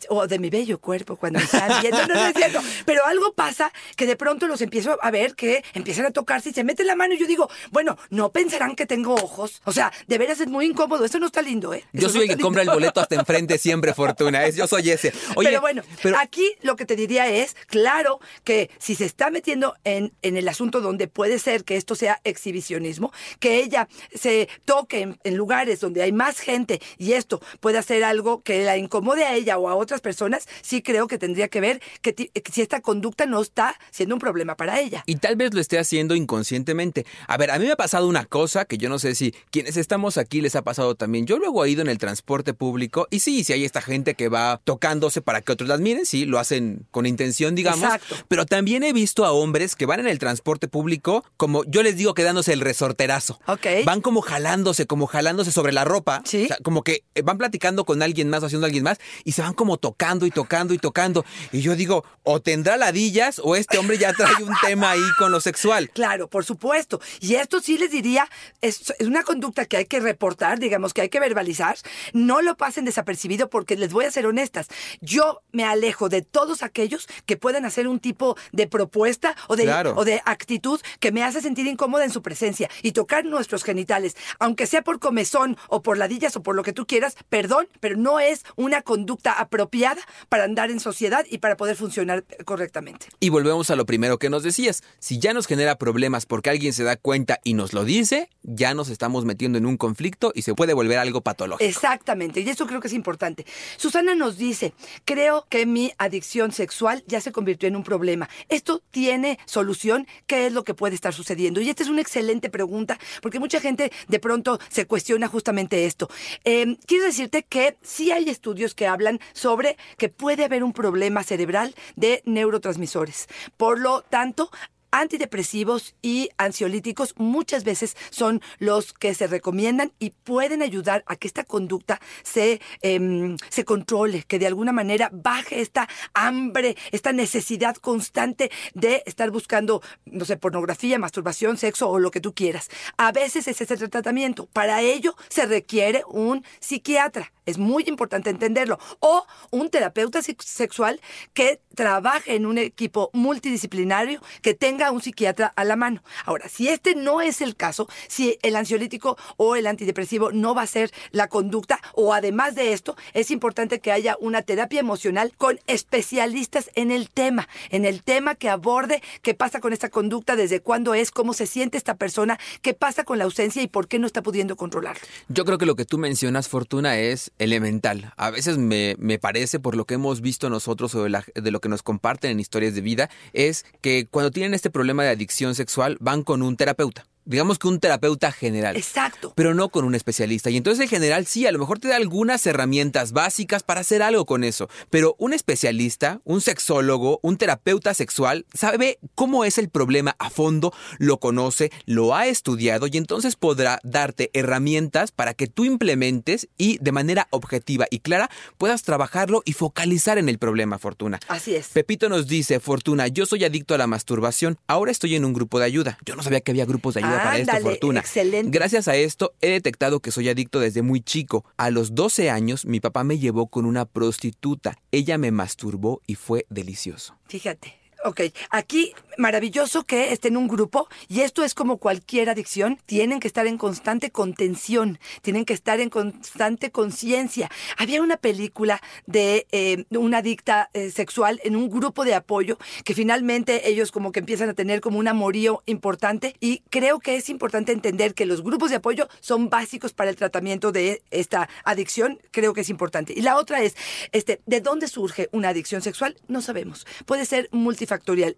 o 0.08 0.26
de 0.26 0.38
mi 0.38 0.50
bello 0.50 0.78
cuerpo, 0.80 1.16
cuando 1.16 1.38
me 1.38 1.44
están 1.44 1.80
viendo, 1.82 2.06
no, 2.06 2.14
no 2.14 2.26
es 2.26 2.34
cierto, 2.34 2.60
pero 2.84 3.04
algo 3.06 3.32
pasa 3.34 3.72
que 3.96 4.06
de 4.06 4.16
pronto 4.16 4.46
los 4.46 4.60
empiezo 4.60 4.98
a 5.02 5.10
ver 5.10 5.34
que 5.34 5.62
empiezan 5.74 6.06
a 6.06 6.10
tocarse 6.10 6.50
y 6.50 6.52
se 6.52 6.64
meten 6.64 6.86
la 6.86 6.96
mano 6.96 7.14
y 7.14 7.18
yo 7.18 7.26
digo, 7.26 7.48
bueno, 7.70 7.96
no 8.10 8.30
pensarán 8.32 8.74
que 8.76 8.86
tengo 8.86 9.14
ojos. 9.14 9.60
O 9.64 9.72
sea, 9.72 9.92
de 10.06 10.18
veras 10.18 10.40
es 10.40 10.48
muy 10.48 10.57
incómodo, 10.62 11.04
eso 11.04 11.18
no 11.18 11.26
está 11.26 11.42
lindo, 11.42 11.74
¿eh? 11.74 11.84
Yo 11.92 12.08
soy 12.08 12.26
no 12.26 12.32
el 12.32 12.36
que 12.38 12.42
compra 12.42 12.62
el 12.62 12.70
boleto 12.70 13.00
hasta 13.00 13.14
enfrente 13.14 13.58
siempre, 13.58 13.94
Fortuna. 13.94 14.44
Es, 14.46 14.56
yo 14.56 14.66
soy 14.66 14.90
ese. 14.90 15.12
Oye, 15.36 15.48
pero 15.48 15.60
bueno, 15.60 15.82
pero- 16.02 16.18
aquí 16.18 16.54
lo 16.62 16.76
que 16.76 16.84
te 16.86 16.96
diría 16.96 17.28
es, 17.28 17.56
claro, 17.66 18.20
que 18.44 18.70
si 18.78 18.94
se 18.94 19.04
está 19.04 19.30
metiendo 19.30 19.74
en, 19.84 20.12
en 20.22 20.36
el 20.36 20.48
asunto 20.48 20.80
donde 20.80 21.08
puede 21.08 21.38
ser 21.38 21.64
que 21.64 21.76
esto 21.76 21.94
sea 21.94 22.20
exhibicionismo, 22.24 23.12
que 23.40 23.56
ella 23.60 23.88
se 24.14 24.48
toque 24.64 25.00
en, 25.00 25.18
en 25.24 25.36
lugares 25.36 25.80
donde 25.80 26.02
hay 26.02 26.12
más 26.12 26.40
gente 26.40 26.80
y 26.98 27.12
esto 27.12 27.40
puede 27.60 27.78
hacer 27.78 28.04
algo 28.04 28.42
que 28.42 28.64
la 28.64 28.76
incomode 28.76 29.24
a 29.24 29.34
ella 29.34 29.58
o 29.58 29.68
a 29.68 29.74
otras 29.74 30.00
personas, 30.00 30.46
sí 30.62 30.82
creo 30.82 31.06
que 31.06 31.18
tendría 31.18 31.48
que 31.48 31.60
ver 31.60 31.80
que 32.02 32.14
si 32.52 32.62
esta 32.62 32.80
conducta 32.80 33.26
no 33.26 33.40
está 33.40 33.78
siendo 33.90 34.14
un 34.14 34.20
problema 34.20 34.56
para 34.56 34.80
ella. 34.80 35.02
Y 35.06 35.16
tal 35.16 35.36
vez 35.36 35.54
lo 35.54 35.60
esté 35.60 35.78
haciendo 35.78 36.14
inconscientemente. 36.14 37.06
A 37.26 37.36
ver, 37.36 37.50
a 37.50 37.58
mí 37.58 37.66
me 37.66 37.72
ha 37.72 37.76
pasado 37.76 38.08
una 38.08 38.24
cosa 38.24 38.64
que 38.64 38.78
yo 38.78 38.88
no 38.88 38.98
sé 38.98 39.14
si 39.14 39.32
quienes 39.50 39.76
estamos 39.76 40.18
aquí 40.18 40.40
les 40.40 40.47
ha 40.56 40.62
pasado 40.62 40.94
también. 40.94 41.26
Yo 41.26 41.38
luego 41.38 41.64
he 41.64 41.70
ido 41.70 41.82
en 41.82 41.88
el 41.88 41.98
transporte 41.98 42.54
público 42.54 43.06
y 43.10 43.20
sí, 43.20 43.44
si 43.44 43.52
hay 43.52 43.64
esta 43.64 43.82
gente 43.82 44.14
que 44.14 44.28
va 44.28 44.60
tocándose 44.64 45.20
para 45.20 45.42
que 45.42 45.52
otros 45.52 45.68
las 45.68 45.80
miren, 45.80 46.06
sí, 46.06 46.24
lo 46.24 46.38
hacen 46.38 46.86
con 46.90 47.06
intención, 47.06 47.54
digamos. 47.54 47.84
Exacto. 47.84 48.16
Pero 48.28 48.46
también 48.46 48.82
he 48.82 48.92
visto 48.92 49.24
a 49.24 49.32
hombres 49.32 49.76
que 49.76 49.86
van 49.86 50.00
en 50.00 50.06
el 50.06 50.18
transporte 50.18 50.68
público, 50.68 51.24
como 51.36 51.64
yo 51.64 51.82
les 51.82 51.96
digo, 51.96 52.14
quedándose 52.14 52.52
el 52.52 52.60
resorterazo. 52.60 53.40
Ok. 53.46 53.66
Van 53.84 54.00
como 54.00 54.20
jalándose, 54.20 54.86
como 54.86 55.06
jalándose 55.06 55.52
sobre 55.52 55.72
la 55.72 55.84
ropa. 55.84 56.22
Sí. 56.24 56.44
O 56.44 56.48
sea, 56.48 56.58
como 56.62 56.82
que 56.82 57.04
eh, 57.14 57.22
van 57.22 57.38
platicando 57.38 57.84
con 57.84 58.02
alguien 58.02 58.30
más, 58.30 58.42
haciendo 58.42 58.66
alguien 58.66 58.84
más, 58.84 58.98
y 59.24 59.32
se 59.32 59.42
van 59.42 59.54
como 59.54 59.76
tocando 59.76 60.26
y 60.26 60.30
tocando 60.30 60.74
y 60.74 60.78
tocando. 60.78 61.24
Y 61.52 61.60
yo 61.60 61.76
digo, 61.76 62.04
o 62.22 62.40
tendrá 62.40 62.76
ladillas 62.76 63.40
o 63.42 63.56
este 63.56 63.78
hombre 63.78 63.98
ya 63.98 64.12
trae 64.12 64.42
un 64.42 64.54
tema 64.64 64.92
ahí 64.92 65.00
con 65.18 65.32
lo 65.32 65.40
sexual. 65.40 65.90
Claro, 65.90 66.28
por 66.28 66.44
supuesto. 66.44 67.00
Y 67.20 67.34
esto 67.34 67.60
sí 67.60 67.78
les 67.78 67.90
diría, 67.90 68.28
es, 68.60 68.92
es 68.98 69.06
una 69.06 69.22
conducta 69.22 69.66
que 69.66 69.76
hay 69.76 69.86
que 69.86 70.00
reportar 70.00 70.37
digamos 70.58 70.94
que 70.94 71.02
hay 71.02 71.08
que 71.08 71.20
verbalizar, 71.20 71.76
no 72.12 72.40
lo 72.42 72.56
pasen 72.56 72.84
desapercibido 72.84 73.50
porque 73.50 73.76
les 73.76 73.92
voy 73.92 74.04
a 74.04 74.10
ser 74.10 74.26
honestas. 74.26 74.68
Yo 75.00 75.42
me 75.52 75.64
alejo 75.64 76.08
de 76.08 76.22
todos 76.22 76.62
aquellos 76.62 77.08
que 77.26 77.36
puedan 77.36 77.64
hacer 77.64 77.88
un 77.88 77.98
tipo 78.00 78.36
de 78.52 78.66
propuesta 78.66 79.34
o 79.48 79.56
de, 79.56 79.64
Claro. 79.64 79.94
o 79.96 80.04
de 80.04 80.22
actitud 80.24 80.80
que 81.00 81.12
me 81.12 81.22
hace 81.24 81.40
sentir 81.40 81.66
incómoda 81.66 82.04
en 82.04 82.10
su 82.10 82.22
presencia 82.22 82.70
y 82.82 82.92
tocar 82.92 83.24
nuestros 83.24 83.64
genitales, 83.64 84.16
aunque 84.38 84.66
sea 84.66 84.82
por 84.82 84.98
comezón 85.00 85.56
o 85.68 85.82
por 85.82 85.98
ladillas 85.98 86.36
o 86.36 86.42
por 86.42 86.54
lo 86.54 86.62
que 86.62 86.72
tú 86.72 86.86
quieras, 86.86 87.16
perdón, 87.28 87.66
pero 87.80 87.96
no 87.96 88.20
es 88.20 88.44
una 88.56 88.82
conducta 88.82 89.32
apropiada 89.32 90.00
para 90.28 90.44
andar 90.44 90.70
en 90.70 90.80
sociedad 90.80 91.26
y 91.28 91.38
para 91.38 91.56
poder 91.56 91.76
funcionar 91.76 92.24
correctamente. 92.44 93.06
Y 93.20 93.28
volvemos 93.30 93.70
a 93.70 93.76
lo 93.76 93.86
primero 93.86 94.18
que 94.18 94.30
nos 94.30 94.42
decías. 94.42 94.82
Si 94.98 95.18
ya 95.18 95.32
nos 95.32 95.46
genera 95.46 95.76
problemas 95.76 96.26
porque 96.26 96.50
alguien 96.50 96.72
se 96.72 96.84
da 96.84 96.96
cuenta 96.96 97.40
y 97.44 97.54
nos 97.54 97.72
lo 97.72 97.84
dice, 97.84 98.30
ya 98.42 98.74
nos 98.74 98.88
estamos 98.88 99.24
metiendo 99.24 99.58
en 99.58 99.66
un 99.66 99.76
conflicto 99.76 100.27
y 100.34 100.42
se 100.42 100.54
puede 100.54 100.74
volver 100.74 100.98
algo 100.98 101.20
patológico. 101.20 101.68
Exactamente, 101.68 102.40
y 102.40 102.48
eso 102.48 102.66
creo 102.66 102.80
que 102.80 102.88
es 102.88 102.94
importante. 102.94 103.46
Susana 103.76 104.14
nos 104.14 104.36
dice, 104.36 104.72
creo 105.04 105.46
que 105.48 105.66
mi 105.66 105.92
adicción 105.98 106.52
sexual 106.52 107.02
ya 107.06 107.20
se 107.20 107.32
convirtió 107.32 107.68
en 107.68 107.76
un 107.76 107.84
problema. 107.84 108.28
¿Esto 108.48 108.82
tiene 108.90 109.38
solución? 109.44 110.06
¿Qué 110.26 110.46
es 110.46 110.52
lo 110.52 110.64
que 110.64 110.74
puede 110.74 110.94
estar 110.94 111.14
sucediendo? 111.14 111.60
Y 111.60 111.70
esta 111.70 111.82
es 111.82 111.88
una 111.88 112.00
excelente 112.00 112.50
pregunta, 112.50 112.98
porque 113.22 113.38
mucha 113.38 113.60
gente 113.60 113.92
de 114.08 114.18
pronto 114.18 114.58
se 114.68 114.86
cuestiona 114.86 115.28
justamente 115.28 115.86
esto. 115.86 116.08
Eh, 116.44 116.76
quiero 116.86 117.04
decirte 117.04 117.42
que 117.42 117.76
sí 117.82 118.10
hay 118.12 118.28
estudios 118.28 118.74
que 118.74 118.86
hablan 118.86 119.20
sobre 119.32 119.76
que 119.96 120.08
puede 120.08 120.44
haber 120.44 120.64
un 120.64 120.72
problema 120.72 121.22
cerebral 121.22 121.74
de 121.96 122.22
neurotransmisores. 122.24 123.28
Por 123.56 123.78
lo 123.78 124.02
tanto, 124.02 124.50
antidepresivos 124.90 125.94
y 126.02 126.30
ansiolíticos 126.38 127.14
muchas 127.16 127.64
veces 127.64 127.96
son 128.10 128.40
los 128.58 128.92
que 128.92 129.14
se 129.14 129.26
recomiendan 129.26 129.92
y 129.98 130.10
pueden 130.10 130.62
ayudar 130.62 131.04
a 131.06 131.16
que 131.16 131.28
esta 131.28 131.44
conducta 131.44 132.00
se, 132.22 132.60
em, 132.82 133.36
se 133.48 133.64
controle, 133.64 134.24
que 134.26 134.38
de 134.38 134.46
alguna 134.46 134.72
manera 134.72 135.10
baje 135.12 135.60
esta 135.60 135.88
hambre, 136.14 136.76
esta 136.92 137.12
necesidad 137.12 137.76
constante 137.76 138.50
de 138.74 139.02
estar 139.06 139.30
buscando, 139.30 139.82
no 140.06 140.24
sé, 140.24 140.36
pornografía, 140.36 140.98
masturbación, 140.98 141.56
sexo 141.56 141.88
o 141.88 141.98
lo 141.98 142.10
que 142.10 142.20
tú 142.20 142.34
quieras. 142.34 142.68
A 142.96 143.12
veces 143.12 143.48
es 143.48 143.60
ese 143.60 143.74
el 143.74 143.90
tratamiento. 143.90 144.46
Para 144.46 144.80
ello 144.82 145.14
se 145.28 145.46
requiere 145.46 146.02
un 146.08 146.44
psiquiatra. 146.60 147.32
Es 147.46 147.58
muy 147.58 147.84
importante 147.86 148.30
entenderlo. 148.30 148.78
O 149.00 149.24
un 149.50 149.70
terapeuta 149.70 150.20
sex- 150.22 150.44
sexual 150.44 151.00
que 151.32 151.60
trabaje 151.74 152.34
en 152.34 152.44
un 152.46 152.58
equipo 152.58 153.10
multidisciplinario 153.12 154.20
que 154.42 154.54
tenga 154.54 154.77
un 154.90 155.00
psiquiatra 155.00 155.52
a 155.56 155.64
la 155.64 155.76
mano. 155.76 156.02
Ahora, 156.24 156.48
si 156.48 156.68
este 156.68 156.94
no 156.94 157.20
es 157.20 157.40
el 157.40 157.56
caso, 157.56 157.88
si 158.06 158.38
el 158.42 158.56
ansiolítico 158.56 159.16
o 159.36 159.56
el 159.56 159.66
antidepresivo 159.66 160.32
no 160.32 160.54
va 160.54 160.62
a 160.62 160.66
ser 160.66 160.92
la 161.10 161.28
conducta, 161.28 161.80
o 161.94 162.14
además 162.14 162.54
de 162.54 162.72
esto, 162.72 162.96
es 163.12 163.30
importante 163.30 163.80
que 163.80 163.92
haya 163.92 164.16
una 164.20 164.42
terapia 164.42 164.80
emocional 164.80 165.32
con 165.36 165.58
especialistas 165.66 166.70
en 166.74 166.90
el 166.90 167.10
tema, 167.10 167.48
en 167.70 167.84
el 167.84 168.02
tema 168.02 168.34
que 168.34 168.48
aborde 168.48 169.02
qué 169.22 169.34
pasa 169.34 169.60
con 169.60 169.72
esta 169.72 169.88
conducta, 169.88 170.36
desde 170.36 170.60
cuándo 170.60 170.94
es, 170.94 171.10
cómo 171.10 171.34
se 171.34 171.46
siente 171.46 171.76
esta 171.76 171.96
persona, 171.96 172.38
qué 172.62 172.74
pasa 172.74 173.04
con 173.04 173.18
la 173.18 173.24
ausencia 173.24 173.62
y 173.62 173.66
por 173.66 173.88
qué 173.88 173.98
no 173.98 174.06
está 174.06 174.22
pudiendo 174.22 174.56
controlarlo. 174.56 175.00
Yo 175.28 175.44
creo 175.44 175.58
que 175.58 175.66
lo 175.66 175.76
que 175.76 175.84
tú 175.84 175.98
mencionas, 175.98 176.48
Fortuna, 176.48 176.98
es 176.98 177.32
elemental. 177.38 178.12
A 178.16 178.30
veces 178.30 178.58
me, 178.58 178.94
me 178.98 179.18
parece, 179.18 179.58
por 179.58 179.76
lo 179.76 179.84
que 179.84 179.94
hemos 179.94 180.20
visto 180.20 180.50
nosotros 180.50 180.94
o 180.94 181.04
de 181.04 181.50
lo 181.50 181.60
que 181.60 181.68
nos 181.68 181.82
comparten 181.82 182.30
en 182.30 182.40
historias 182.40 182.74
de 182.74 182.80
vida, 182.80 183.10
es 183.32 183.64
que 183.80 184.06
cuando 184.10 184.30
tienen 184.30 184.54
este 184.54 184.67
problema 184.70 185.04
de 185.04 185.10
adicción 185.10 185.54
sexual 185.54 185.96
van 186.00 186.22
con 186.22 186.42
un 186.42 186.56
terapeuta. 186.56 187.06
Digamos 187.28 187.58
que 187.58 187.68
un 187.68 187.78
terapeuta 187.78 188.32
general. 188.32 188.74
Exacto. 188.74 189.34
Pero 189.36 189.52
no 189.52 189.68
con 189.68 189.84
un 189.84 189.94
especialista. 189.94 190.48
Y 190.48 190.56
entonces 190.56 190.82
el 190.82 190.88
general 190.88 191.26
sí, 191.26 191.46
a 191.46 191.52
lo 191.52 191.58
mejor 191.58 191.78
te 191.78 191.88
da 191.88 191.96
algunas 191.96 192.46
herramientas 192.46 193.12
básicas 193.12 193.62
para 193.62 193.80
hacer 193.80 194.02
algo 194.02 194.24
con 194.24 194.44
eso. 194.44 194.70
Pero 194.88 195.14
un 195.18 195.34
especialista, 195.34 196.22
un 196.24 196.40
sexólogo, 196.40 197.20
un 197.22 197.36
terapeuta 197.36 197.92
sexual, 197.92 198.46
sabe 198.54 198.98
cómo 199.14 199.44
es 199.44 199.58
el 199.58 199.68
problema 199.68 200.16
a 200.18 200.30
fondo, 200.30 200.72
lo 200.98 201.20
conoce, 201.20 201.70
lo 201.84 202.14
ha 202.14 202.26
estudiado 202.26 202.86
y 202.86 202.96
entonces 202.96 203.36
podrá 203.36 203.78
darte 203.82 204.30
herramientas 204.32 205.12
para 205.12 205.34
que 205.34 205.48
tú 205.48 205.66
implementes 205.66 206.48
y 206.56 206.78
de 206.78 206.92
manera 206.92 207.28
objetiva 207.28 207.86
y 207.90 207.98
clara 207.98 208.30
puedas 208.56 208.84
trabajarlo 208.84 209.42
y 209.44 209.52
focalizar 209.52 210.16
en 210.16 210.30
el 210.30 210.38
problema, 210.38 210.78
Fortuna. 210.78 211.20
Así 211.28 211.54
es. 211.54 211.68
Pepito 211.68 212.08
nos 212.08 212.26
dice, 212.26 212.58
Fortuna, 212.58 213.06
yo 213.08 213.26
soy 213.26 213.44
adicto 213.44 213.74
a 213.74 213.78
la 213.78 213.86
masturbación. 213.86 214.56
Ahora 214.66 214.92
estoy 214.92 215.14
en 215.14 215.26
un 215.26 215.34
grupo 215.34 215.58
de 215.58 215.66
ayuda. 215.66 215.98
Yo 216.06 216.16
no 216.16 216.22
sabía 216.22 216.40
que 216.40 216.52
había 216.52 216.64
grupos 216.64 216.94
de 216.94 217.04
ayuda 217.04 217.17
para 217.18 217.38
esto, 217.38 217.52
Ándale, 217.52 217.70
Fortuna. 217.70 218.00
excelente. 218.00 218.50
Gracias 218.56 218.88
a 218.88 218.96
esto 218.96 219.34
he 219.40 219.50
detectado 219.50 220.00
que 220.00 220.10
soy 220.10 220.28
adicto 220.28 220.60
desde 220.60 220.82
muy 220.82 221.00
chico. 221.00 221.44
A 221.56 221.70
los 221.70 221.94
12 221.94 222.30
años 222.30 222.64
mi 222.66 222.80
papá 222.80 223.04
me 223.04 223.18
llevó 223.18 223.46
con 223.46 223.64
una 223.64 223.84
prostituta. 223.84 224.76
Ella 224.92 225.18
me 225.18 225.30
masturbó 225.30 226.00
y 226.06 226.14
fue 226.14 226.46
delicioso. 226.50 227.16
Fíjate. 227.28 227.77
Ok, 228.04 228.20
aquí 228.50 228.94
maravilloso 229.16 229.82
que 229.82 230.12
esté 230.12 230.28
en 230.28 230.36
un 230.36 230.46
grupo 230.46 230.88
y 231.08 231.22
esto 231.22 231.42
es 231.42 231.52
como 231.52 231.78
cualquier 231.78 232.30
adicción, 232.30 232.78
tienen 232.86 233.18
que 233.18 233.26
estar 233.26 233.48
en 233.48 233.58
constante 233.58 234.12
contención, 234.12 235.00
tienen 235.20 235.44
que 235.44 235.52
estar 235.52 235.80
en 235.80 235.90
constante 235.90 236.70
conciencia. 236.70 237.50
Había 237.76 238.00
una 238.00 238.16
película 238.16 238.80
de 239.06 239.48
eh, 239.50 239.84
una 239.90 240.18
adicta 240.18 240.70
eh, 240.74 240.92
sexual 240.92 241.40
en 241.42 241.56
un 241.56 241.68
grupo 241.68 242.04
de 242.04 242.14
apoyo 242.14 242.56
que 242.84 242.94
finalmente 242.94 243.68
ellos 243.68 243.90
como 243.90 244.12
que 244.12 244.20
empiezan 244.20 244.48
a 244.48 244.54
tener 244.54 244.80
como 244.80 245.00
un 245.00 245.08
amorío 245.08 245.64
importante 245.66 246.36
y 246.38 246.62
creo 246.70 247.00
que 247.00 247.16
es 247.16 247.28
importante 247.28 247.72
entender 247.72 248.14
que 248.14 248.26
los 248.26 248.42
grupos 248.44 248.70
de 248.70 248.76
apoyo 248.76 249.08
son 249.18 249.50
básicos 249.50 249.92
para 249.92 250.10
el 250.10 250.14
tratamiento 250.16 250.70
de 250.70 251.02
esta 251.10 251.48
adicción, 251.64 252.20
creo 252.30 252.54
que 252.54 252.60
es 252.60 252.70
importante. 252.70 253.12
Y 253.16 253.22
la 253.22 253.36
otra 253.36 253.60
es, 253.60 253.74
este, 254.12 254.40
¿de 254.46 254.60
dónde 254.60 254.86
surge 254.86 255.28
una 255.32 255.48
adicción 255.48 255.82
sexual? 255.82 256.16
No 256.28 256.40
sabemos. 256.40 256.86
Puede 257.04 257.24
ser 257.24 257.48
multifactorial. 257.50 257.87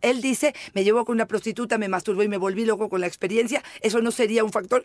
Él 0.00 0.20
dice, 0.20 0.54
me 0.74 0.84
llevó 0.84 1.04
con 1.04 1.14
una 1.14 1.26
prostituta, 1.26 1.78
me 1.78 1.88
masturbó 1.88 2.22
y 2.22 2.28
me 2.28 2.36
volví 2.36 2.64
loco 2.64 2.88
con 2.88 3.00
la 3.00 3.06
experiencia. 3.06 3.62
Eso 3.80 4.00
no 4.00 4.10
sería 4.10 4.44
un 4.44 4.52
factor. 4.52 4.84